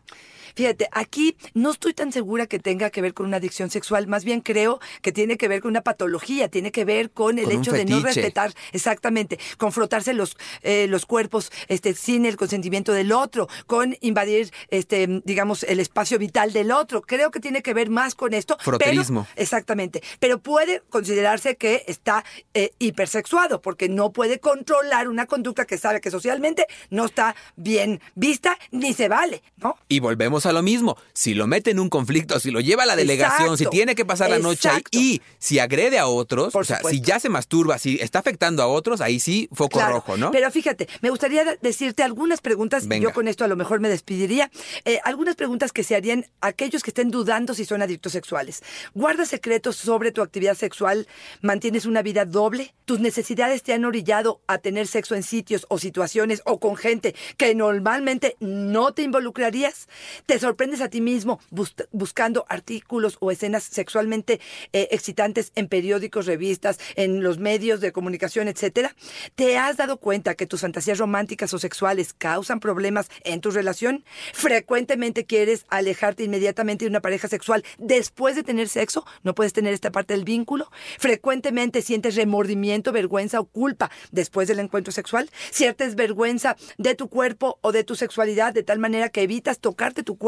Fíjate, 0.55 0.87
aquí 0.91 1.35
no 1.53 1.71
estoy 1.71 1.93
tan 1.93 2.11
segura 2.11 2.47
que 2.47 2.59
tenga 2.59 2.89
que 2.89 3.01
ver 3.01 3.13
con 3.13 3.25
una 3.25 3.37
adicción 3.37 3.69
sexual, 3.69 4.07
más 4.07 4.23
bien 4.23 4.41
creo 4.41 4.79
que 5.01 5.11
tiene 5.11 5.37
que 5.37 5.47
ver 5.47 5.61
con 5.61 5.71
una 5.71 5.81
patología, 5.81 6.47
tiene 6.49 6.71
que 6.71 6.85
ver 6.85 7.11
con 7.11 7.37
el 7.39 7.45
Con 7.45 7.53
hecho 7.53 7.71
de 7.71 7.85
no 7.85 7.99
respetar, 7.99 8.53
exactamente, 8.71 9.39
con 9.57 9.71
frotarse 9.71 10.13
los, 10.13 10.37
eh, 10.61 10.87
los 10.87 11.05
cuerpos 11.05 11.51
este, 11.67 11.93
sin 11.93 12.25
el 12.25 12.37
consentimiento 12.37 12.93
del 12.93 13.11
otro, 13.11 13.47
con 13.67 13.97
invadir, 14.01 14.51
este, 14.69 15.21
digamos, 15.25 15.63
el 15.63 15.79
espacio 15.79 16.17
vital 16.19 16.53
del 16.53 16.71
otro. 16.71 17.01
Creo 17.01 17.31
que 17.31 17.39
tiene 17.39 17.61
que 17.61 17.73
ver 17.73 17.89
más 17.89 18.15
con 18.15 18.33
esto. 18.33 18.55
pero- 18.57 18.77
Froterismo. 18.77 19.27
exactamente, 19.35 20.01
pero 20.19 20.39
puede 20.39 20.81
considerarse 20.89 21.55
que 21.57 21.83
está 21.87 22.23
eh, 22.53 22.71
hipersexuado, 22.79 23.61
porque 23.61 23.89
no 23.89 24.11
puede 24.11 24.39
controlar 24.39 25.07
una 25.09 25.25
conducta 25.25 25.65
que 25.65 25.77
sabe 25.77 26.01
que 26.01 26.11
socialmente 26.11 26.65
no 26.89 27.05
está 27.05 27.35
bien 27.55 27.99
vista 28.15 28.57
ni 28.71 28.93
se 28.93 29.09
vale, 29.09 29.43
¿no? 29.57 29.77
Y 29.89 29.99
volvemos 29.99 30.44
a 30.45 30.53
lo 30.53 30.61
mismo. 30.61 30.97
Si 31.13 31.33
lo 31.33 31.47
mete 31.47 31.71
en 31.71 31.79
un 31.79 31.89
conflicto, 31.89 32.39
si 32.39 32.51
lo 32.51 32.59
lleva 32.59 32.83
a 32.83 32.85
la 32.85 32.95
delegación, 32.95 33.49
Exacto. 33.53 33.57
si 33.57 33.65
tiene 33.77 33.95
que 33.95 34.05
pasar 34.05 34.29
la 34.29 34.39
noche 34.39 34.69
ahí 34.69 34.81
y 34.91 35.21
si 35.39 35.59
agrede 35.59 35.99
a 35.99 36.07
otros, 36.07 36.53
Por 36.53 36.61
o 36.63 36.65
sea, 36.65 36.79
si 36.89 37.01
ya 37.01 37.19
se 37.19 37.29
masturba, 37.29 37.77
si 37.77 37.97
está 38.01 38.19
afectando 38.19 38.63
a 38.63 38.67
otros, 38.67 39.01
ahí 39.01 39.19
sí 39.19 39.49
foco 39.51 39.79
Claro, 39.79 39.95
rojo, 39.95 40.17
¿no? 40.17 40.31
Pero 40.31 40.49
fíjate, 40.51 40.87
me 41.01 41.09
gustaría 41.09 41.43
decirte 41.61 42.03
algunas 42.03 42.41
preguntas, 42.41 42.87
Venga. 42.87 43.03
yo 43.03 43.13
con 43.13 43.27
esto 43.27 43.43
a 43.43 43.47
lo 43.47 43.55
mejor 43.55 43.79
me 43.79 43.89
despediría, 43.89 44.49
eh, 44.85 44.99
algunas 45.03 45.35
preguntas 45.35 45.71
que 45.71 45.83
se 45.83 45.95
harían 45.95 46.25
a 46.41 46.47
aquellos 46.47 46.83
que 46.83 46.91
estén 46.91 47.11
dudando 47.11 47.53
si 47.53 47.65
son 47.65 47.81
adictos 47.81 48.11
sexuales. 48.13 48.63
¿Guardas 48.93 49.29
secretos 49.29 49.75
sobre 49.75 50.11
tu 50.11 50.21
actividad 50.21 50.55
sexual? 50.55 51.07
¿Mantienes 51.41 51.85
una 51.85 52.01
vida 52.01 52.25
doble? 52.25 52.73
¿Tus 52.85 52.99
necesidades 52.99 53.63
te 53.63 53.73
han 53.73 53.85
orillado 53.85 54.41
a 54.47 54.57
tener 54.59 54.87
sexo 54.87 55.15
en 55.15 55.23
sitios 55.23 55.65
o 55.69 55.77
situaciones 55.79 56.41
o 56.45 56.59
con 56.59 56.75
gente 56.75 57.15
que 57.37 57.53
normalmente 57.55 58.35
no 58.39 58.93
te 58.93 59.01
involucrarías? 59.01 59.87
¿Te 60.25 60.34
sorprendes 60.39 60.81
a 60.81 60.89
ti 60.89 61.01
mismo 61.01 61.39
bus- 61.49 61.75
buscando 61.91 62.45
artículos 62.49 63.17
o 63.19 63.31
escenas 63.31 63.63
sexualmente 63.63 64.39
eh, 64.73 64.89
excitantes 64.91 65.51
en 65.55 65.67
periódicos, 65.67 66.25
revistas, 66.25 66.79
en 66.95 67.23
los 67.23 67.37
medios 67.39 67.79
de 67.81 67.91
comunicación, 67.91 68.47
etcétera? 68.47 68.95
¿Te 69.35 69.57
has 69.57 69.77
dado 69.77 69.97
cuenta 69.97 70.35
que 70.35 70.45
tus 70.45 70.61
fantasías 70.61 70.97
románticas 70.97 71.53
o 71.53 71.59
sexuales 71.59 72.13
causan 72.13 72.59
problemas 72.59 73.09
en 73.23 73.39
tu 73.41 73.51
relación? 73.51 74.03
¿Frecuentemente 74.33 75.25
quieres 75.25 75.65
alejarte 75.69 76.23
inmediatamente 76.23 76.85
de 76.85 76.89
una 76.89 77.01
pareja 77.01 77.27
sexual 77.27 77.63
después 77.77 78.35
de 78.35 78.43
tener 78.43 78.67
sexo? 78.67 79.05
¿No 79.23 79.33
puedes 79.33 79.53
tener 79.53 79.73
esta 79.73 79.91
parte 79.91 80.13
del 80.13 80.25
vínculo? 80.25 80.69
¿Frecuentemente 80.99 81.81
sientes 81.81 82.15
remordimiento, 82.15 82.91
vergüenza 82.91 83.39
o 83.39 83.45
culpa 83.45 83.89
después 84.11 84.47
del 84.47 84.59
encuentro 84.59 84.91
sexual? 84.91 85.29
¿Sientes 85.51 85.95
vergüenza 85.95 86.57
de 86.77 86.95
tu 86.95 87.07
cuerpo 87.09 87.57
o 87.61 87.71
de 87.71 87.83
tu 87.83 87.95
sexualidad 87.95 88.53
de 88.53 88.63
tal 88.63 88.79
manera 88.79 89.09
que 89.09 89.21
evitas 89.21 89.59
tocarte 89.59 90.03
tu 90.03 90.17
cuerpo 90.17 90.24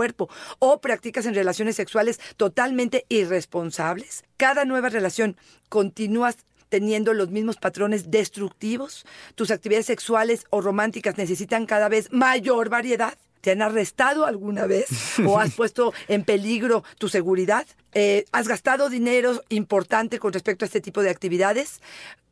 o 0.60 0.82
practicas 0.82 1.26
en 1.26 1.36
relaciones 1.36 1.76
sexuales 1.76 2.20
totalmente 2.38 3.06
irresponsables? 3.10 4.24
Cada 4.38 4.66
nueva 4.66 4.90
relación 4.90 5.38
continúas 5.70 6.38
teniendo 6.70 7.14
los 7.14 7.30
mismos 7.30 7.58
patrones 7.58 8.12
destructivos? 8.12 9.06
¿Tus 9.36 9.52
actividades 9.52 9.86
sexuales 9.86 10.46
o 10.50 10.62
románticas 10.62 11.18
necesitan 11.18 11.66
cada 11.66 11.90
vez 11.90 12.12
mayor 12.12 12.70
variedad? 12.70 13.18
¿Te 13.42 13.52
han 13.52 13.62
arrestado 13.62 14.26
alguna 14.26 14.66
vez 14.66 14.88
o 15.26 15.40
has 15.40 15.54
puesto 15.56 15.94
en 16.08 16.24
peligro 16.24 16.84
tu 16.98 17.08
seguridad? 17.08 17.66
Eh, 17.94 18.26
¿Has 18.32 18.48
gastado 18.48 18.90
dinero 18.90 19.42
importante 19.50 20.20
con 20.20 20.34
respecto 20.34 20.66
a 20.66 20.68
este 20.68 20.82
tipo 20.82 21.02
de 21.02 21.10
actividades? 21.10 21.82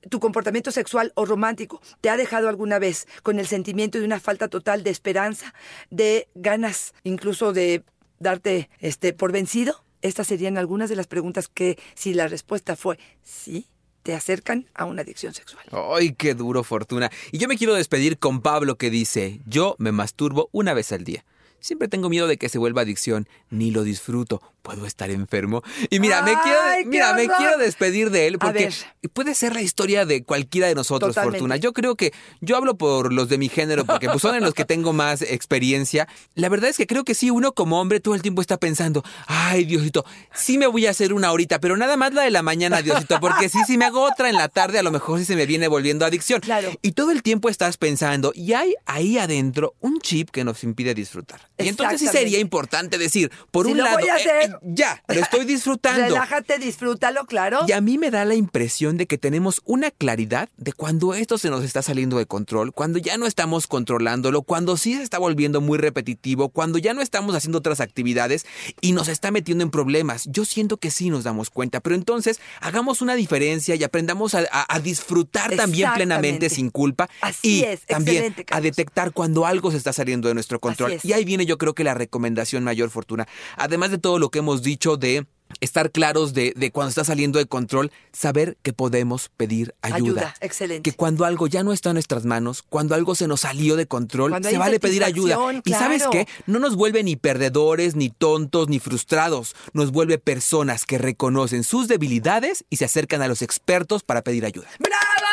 ¿Tu 0.09 0.19
comportamiento 0.19 0.71
sexual 0.71 1.11
o 1.15 1.25
romántico 1.25 1.81
te 2.01 2.09
ha 2.09 2.17
dejado 2.17 2.47
alguna 2.47 2.79
vez 2.79 3.07
con 3.23 3.39
el 3.39 3.47
sentimiento 3.47 3.97
de 3.99 4.05
una 4.05 4.19
falta 4.19 4.47
total 4.47 4.83
de 4.83 4.91
esperanza, 4.91 5.53
de 5.89 6.27
ganas 6.35 6.93
incluso 7.03 7.53
de 7.53 7.83
darte 8.19 8.69
este, 8.79 9.13
por 9.13 9.31
vencido? 9.31 9.83
Estas 10.01 10.27
serían 10.27 10.57
algunas 10.57 10.89
de 10.89 10.95
las 10.95 11.07
preguntas 11.07 11.47
que, 11.47 11.79
si 11.95 12.13
la 12.13 12.27
respuesta 12.27 12.75
fue 12.75 12.99
sí, 13.23 13.67
te 14.03 14.13
acercan 14.13 14.69
a 14.75 14.85
una 14.85 15.01
adicción 15.01 15.33
sexual. 15.33 15.65
¡Ay, 15.71 16.13
qué 16.13 16.35
duro, 16.35 16.63
Fortuna! 16.63 17.09
Y 17.31 17.39
yo 17.39 17.47
me 17.47 17.57
quiero 17.57 17.73
despedir 17.73 18.19
con 18.19 18.41
Pablo 18.41 18.75
que 18.75 18.91
dice, 18.91 19.41
yo 19.47 19.75
me 19.79 19.91
masturbo 19.91 20.49
una 20.51 20.75
vez 20.75 20.91
al 20.91 21.03
día. 21.03 21.25
siempre 21.59 21.87
tengo 21.87 22.09
miedo 22.09 22.27
de 22.27 22.37
que 22.37 22.49
se 22.49 22.59
vuelva 22.59 22.83
adicción, 22.83 23.27
ni 23.49 23.71
lo 23.71 23.81
disfruto, 23.81 24.43
puedo 24.65 24.87
estar 24.87 25.11
enfermo. 25.11 25.61
Y 25.91 25.99
mira, 25.99 26.23
me 26.23 26.33
quiero, 26.41 26.59
mira, 26.87 27.13
me 27.13 27.27
quiero 27.27 27.57
despedir 27.59 28.09
de 28.09 28.25
él 28.25 28.39
porque 28.39 28.71
puede 29.13 29.35
ser 29.35 29.53
la 29.53 29.61
historia 29.61 30.05
de 30.05 30.23
cualquiera 30.23 30.67
de 30.67 30.73
nosotros, 30.73 31.11
Totalmente. 31.11 31.37
Fortuna. 31.37 31.55
Yo 31.57 31.71
creo 31.71 31.95
que 31.95 32.13
yo 32.41 32.57
hablo 32.57 32.75
por 32.75 33.13
los 33.13 33.29
de 33.29 33.37
mi 33.37 33.47
género 33.47 33.85
porque 33.85 34.07
pues, 34.07 34.23
son 34.23 34.33
en 34.35 34.43
los 34.43 34.55
que 34.55 34.65
tengo 34.65 34.91
más 34.91 35.21
experiencia. 35.21 36.07
La 36.33 36.49
verdad 36.49 36.71
es 36.71 36.77
que 36.77 36.87
creo 36.87 37.03
que 37.03 37.13
sí, 37.13 37.29
uno 37.29 37.51
como 37.51 37.79
hombre 37.79 37.99
todo 37.99 38.15
el 38.15 38.23
tiempo 38.23 38.41
está 38.41 38.57
pensando, 38.57 39.03
ay, 39.27 39.65
Diosito, 39.65 40.03
sí 40.33 40.57
me 40.57 40.65
voy 40.65 40.87
a 40.87 40.89
hacer 40.89 41.13
una 41.13 41.27
ahorita, 41.27 41.59
pero 41.59 41.77
nada 41.77 41.95
más 41.95 42.15
la 42.15 42.23
de 42.23 42.31
la 42.31 42.41
mañana, 42.41 42.81
Diosito, 42.81 43.19
porque 43.19 43.49
sí, 43.49 43.59
si 43.67 43.77
me 43.77 43.85
hago 43.85 44.01
otra 44.01 44.29
en 44.29 44.35
la 44.35 44.49
tarde, 44.49 44.79
a 44.79 44.83
lo 44.83 44.91
mejor 44.91 45.19
sí 45.19 45.25
se 45.25 45.35
me 45.35 45.45
viene 45.45 45.67
volviendo 45.67 46.05
adicción. 46.05 46.41
Claro. 46.41 46.71
Y 46.81 46.93
todo 46.93 47.11
el 47.11 47.21
tiempo 47.21 47.49
estás 47.49 47.77
pensando, 47.77 48.31
y 48.33 48.53
hay 48.53 48.73
ahí 48.87 49.19
adentro 49.19 49.75
un 49.79 49.99
chip 49.99 50.31
que 50.31 50.43
nos 50.43 50.63
impide 50.63 50.95
disfrutar. 50.95 51.41
Y 51.59 51.67
entonces 51.67 51.99
sí 51.99 52.07
sería 52.07 52.39
importante 52.39 52.97
decir, 52.97 53.31
por 53.51 53.67
un 53.67 53.77
lo 53.77 53.83
lado, 53.83 53.99
voy 53.99 54.09
a 54.09 54.17
eh, 54.17 54.21
hacer. 54.21 54.54
Ya, 54.61 55.03
lo 55.07 55.21
estoy 55.21 55.45
disfrutando. 55.45 56.01
Relájate, 56.01 56.57
disfrútalo, 56.59 57.25
claro. 57.25 57.61
Y 57.67 57.71
a 57.71 57.81
mí 57.81 57.97
me 57.97 58.11
da 58.11 58.25
la 58.25 58.35
impresión 58.35 58.97
de 58.97 59.07
que 59.07 59.17
tenemos 59.17 59.61
una 59.65 59.91
claridad 59.91 60.49
de 60.57 60.73
cuando 60.73 61.13
esto 61.13 61.37
se 61.37 61.49
nos 61.49 61.63
está 61.63 61.81
saliendo 61.81 62.17
de 62.17 62.25
control, 62.25 62.73
cuando 62.73 62.99
ya 62.99 63.17
no 63.17 63.25
estamos 63.25 63.67
controlándolo, 63.67 64.41
cuando 64.41 64.77
sí 64.77 64.95
se 64.95 65.03
está 65.03 65.17
volviendo 65.19 65.61
muy 65.61 65.77
repetitivo, 65.77 66.49
cuando 66.49 66.77
ya 66.77 66.93
no 66.93 67.01
estamos 67.01 67.35
haciendo 67.35 67.57
otras 67.59 67.79
actividades 67.81 68.45
y 68.81 68.91
nos 68.91 69.07
está 69.07 69.31
metiendo 69.31 69.63
en 69.63 69.71
problemas. 69.71 70.25
Yo 70.25 70.45
siento 70.45 70.77
que 70.77 70.91
sí 70.91 71.09
nos 71.09 71.23
damos 71.23 71.49
cuenta, 71.49 71.79
pero 71.79 71.95
entonces 71.95 72.39
hagamos 72.61 73.01
una 73.01 73.15
diferencia 73.15 73.75
y 73.75 73.83
aprendamos 73.83 74.35
a, 74.35 74.39
a- 74.51 74.75
a 74.75 74.79
disfrutar 74.79 75.55
también 75.55 75.89
plenamente 75.93 76.49
sin 76.49 76.69
culpa 76.69 77.09
Así 77.21 77.59
y 77.59 77.63
es, 77.63 77.81
también 77.85 78.35
a 78.51 78.61
detectar 78.61 79.11
cuando 79.11 79.45
algo 79.45 79.71
se 79.71 79.77
está 79.77 79.93
saliendo 79.93 80.27
de 80.27 80.33
nuestro 80.33 80.59
control. 80.59 80.97
Y 81.03 81.13
ahí 81.13 81.25
viene 81.25 81.45
yo 81.45 81.57
creo 81.57 81.73
que 81.73 81.83
la 81.83 81.93
recomendación 81.93 82.63
mayor 82.63 82.89
fortuna. 82.89 83.27
Además 83.57 83.91
de 83.91 83.97
todo 83.97 84.19
lo 84.19 84.29
que 84.29 84.39
hemos 84.39 84.44
dicho 84.61 84.97
de 84.97 85.25
estar 85.59 85.91
claros 85.91 86.33
de, 86.33 86.53
de 86.55 86.71
cuando 86.71 86.89
está 86.89 87.03
saliendo 87.03 87.39
de 87.39 87.45
control, 87.45 87.91
saber 88.11 88.57
que 88.61 88.73
podemos 88.73 89.29
pedir 89.37 89.73
ayuda. 89.81 89.97
Ayuda, 89.97 90.35
excelente. 90.41 90.89
Que 90.89 90.95
cuando 90.95 91.25
algo 91.25 91.47
ya 91.47 91.63
no 91.63 91.71
está 91.71 91.89
en 91.91 91.95
nuestras 91.95 92.25
manos, 92.25 92.63
cuando 92.63 92.95
algo 92.95 93.15
se 93.15 93.27
nos 93.27 93.41
salió 93.41 93.75
de 93.75 93.87
control, 93.87 94.31
Cuando 94.31 94.49
se 94.49 94.57
vale 94.57 94.79
pedir 94.79 95.03
ayuda. 95.03 95.37
Y 95.63 95.71
sabes 95.71 96.03
qué? 96.11 96.27
No 96.45 96.59
nos 96.59 96.75
vuelve 96.75 97.03
ni 97.03 97.15
perdedores, 97.15 97.95
ni 97.95 98.09
tontos, 98.09 98.69
ni 98.69 98.79
frustrados. 98.79 99.55
Nos 99.73 99.91
vuelve 99.91 100.17
personas 100.17 100.85
que 100.85 100.97
reconocen 100.97 101.63
sus 101.63 101.87
debilidades 101.87 102.65
y 102.69 102.77
se 102.77 102.85
acercan 102.85 103.21
a 103.21 103.27
los 103.27 103.41
expertos 103.41 104.03
para 104.03 104.23
pedir 104.23 104.45
ayuda. 104.45 104.67
¡Bravo! 104.79 105.24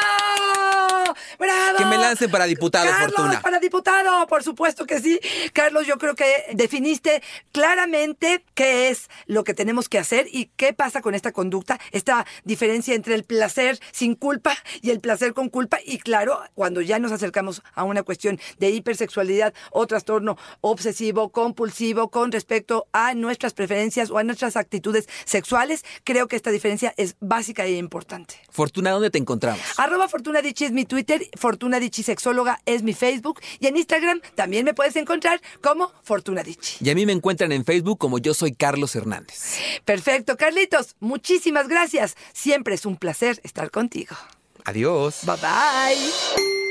¡Bravo! 1.42 1.78
Que 1.78 1.84
me 1.86 1.98
lancen 1.98 2.30
para 2.30 2.46
diputado, 2.46 2.88
Carlos, 2.88 3.16
Fortuna. 3.16 3.40
para 3.42 3.58
diputado, 3.58 4.26
por 4.28 4.44
supuesto 4.44 4.86
que 4.86 5.00
sí. 5.00 5.18
Carlos, 5.52 5.88
yo 5.88 5.98
creo 5.98 6.14
que 6.14 6.24
definiste 6.52 7.20
claramente 7.50 8.44
qué 8.54 8.90
es 8.90 9.10
lo 9.26 9.42
que 9.42 9.52
tenemos 9.52 9.88
que 9.88 9.98
hacer 9.98 10.28
y 10.30 10.52
qué 10.56 10.72
pasa 10.72 11.02
con 11.02 11.16
esta 11.16 11.32
conducta, 11.32 11.80
esta 11.90 12.26
diferencia 12.44 12.94
entre 12.94 13.16
el 13.16 13.24
placer 13.24 13.80
sin 13.90 14.14
culpa 14.14 14.56
y 14.82 14.90
el 14.90 15.00
placer 15.00 15.34
con 15.34 15.48
culpa. 15.48 15.78
Y 15.84 15.98
claro, 15.98 16.40
cuando 16.54 16.80
ya 16.80 17.00
nos 17.00 17.10
acercamos 17.10 17.62
a 17.74 17.82
una 17.82 18.04
cuestión 18.04 18.38
de 18.58 18.70
hipersexualidad 18.70 19.52
o 19.72 19.86
trastorno 19.88 20.36
obsesivo, 20.60 21.32
compulsivo 21.32 22.10
con 22.10 22.30
respecto 22.30 22.86
a 22.92 23.14
nuestras 23.14 23.52
preferencias 23.52 24.10
o 24.10 24.18
a 24.18 24.22
nuestras 24.22 24.56
actitudes 24.56 25.08
sexuales, 25.24 25.84
creo 26.04 26.28
que 26.28 26.36
esta 26.36 26.52
diferencia 26.52 26.94
es 26.96 27.16
básica 27.18 27.64
e 27.64 27.72
importante. 27.72 28.36
Fortuna, 28.48 28.92
¿dónde 28.92 29.10
te 29.10 29.18
encontramos? 29.18 29.60
Arroba 29.76 30.08
Fortuna 30.08 30.40
Dichi 30.40 30.66
es 30.66 30.72
mi 30.72 30.84
Twitter, 30.84 31.22
Fortuna 31.36 31.80
Dichi 31.80 32.02
Sexóloga 32.02 32.60
es 32.66 32.82
mi 32.82 32.92
Facebook 32.94 33.40
y 33.60 33.66
en 33.66 33.76
Instagram 33.76 34.20
también 34.34 34.64
me 34.64 34.74
puedes 34.74 34.96
encontrar 34.96 35.40
como 35.60 35.92
Fortuna 36.02 36.42
Dichi. 36.42 36.84
Y 36.84 36.90
a 36.90 36.94
mí 36.94 37.06
me 37.06 37.12
encuentran 37.12 37.52
en 37.52 37.64
Facebook 37.64 37.98
como 37.98 38.18
yo 38.18 38.34
soy 38.34 38.52
Carlos 38.52 38.94
Hernández. 38.96 39.56
Perfecto, 39.84 40.36
Carlitos, 40.36 40.96
muchísimas 41.00 41.68
gracias. 41.68 42.16
Siempre 42.32 42.74
es 42.74 42.86
un 42.86 42.96
placer 42.96 43.40
estar 43.44 43.70
contigo. 43.70 44.16
Adiós. 44.64 45.20
Bye 45.24 45.36
bye. 45.36 46.61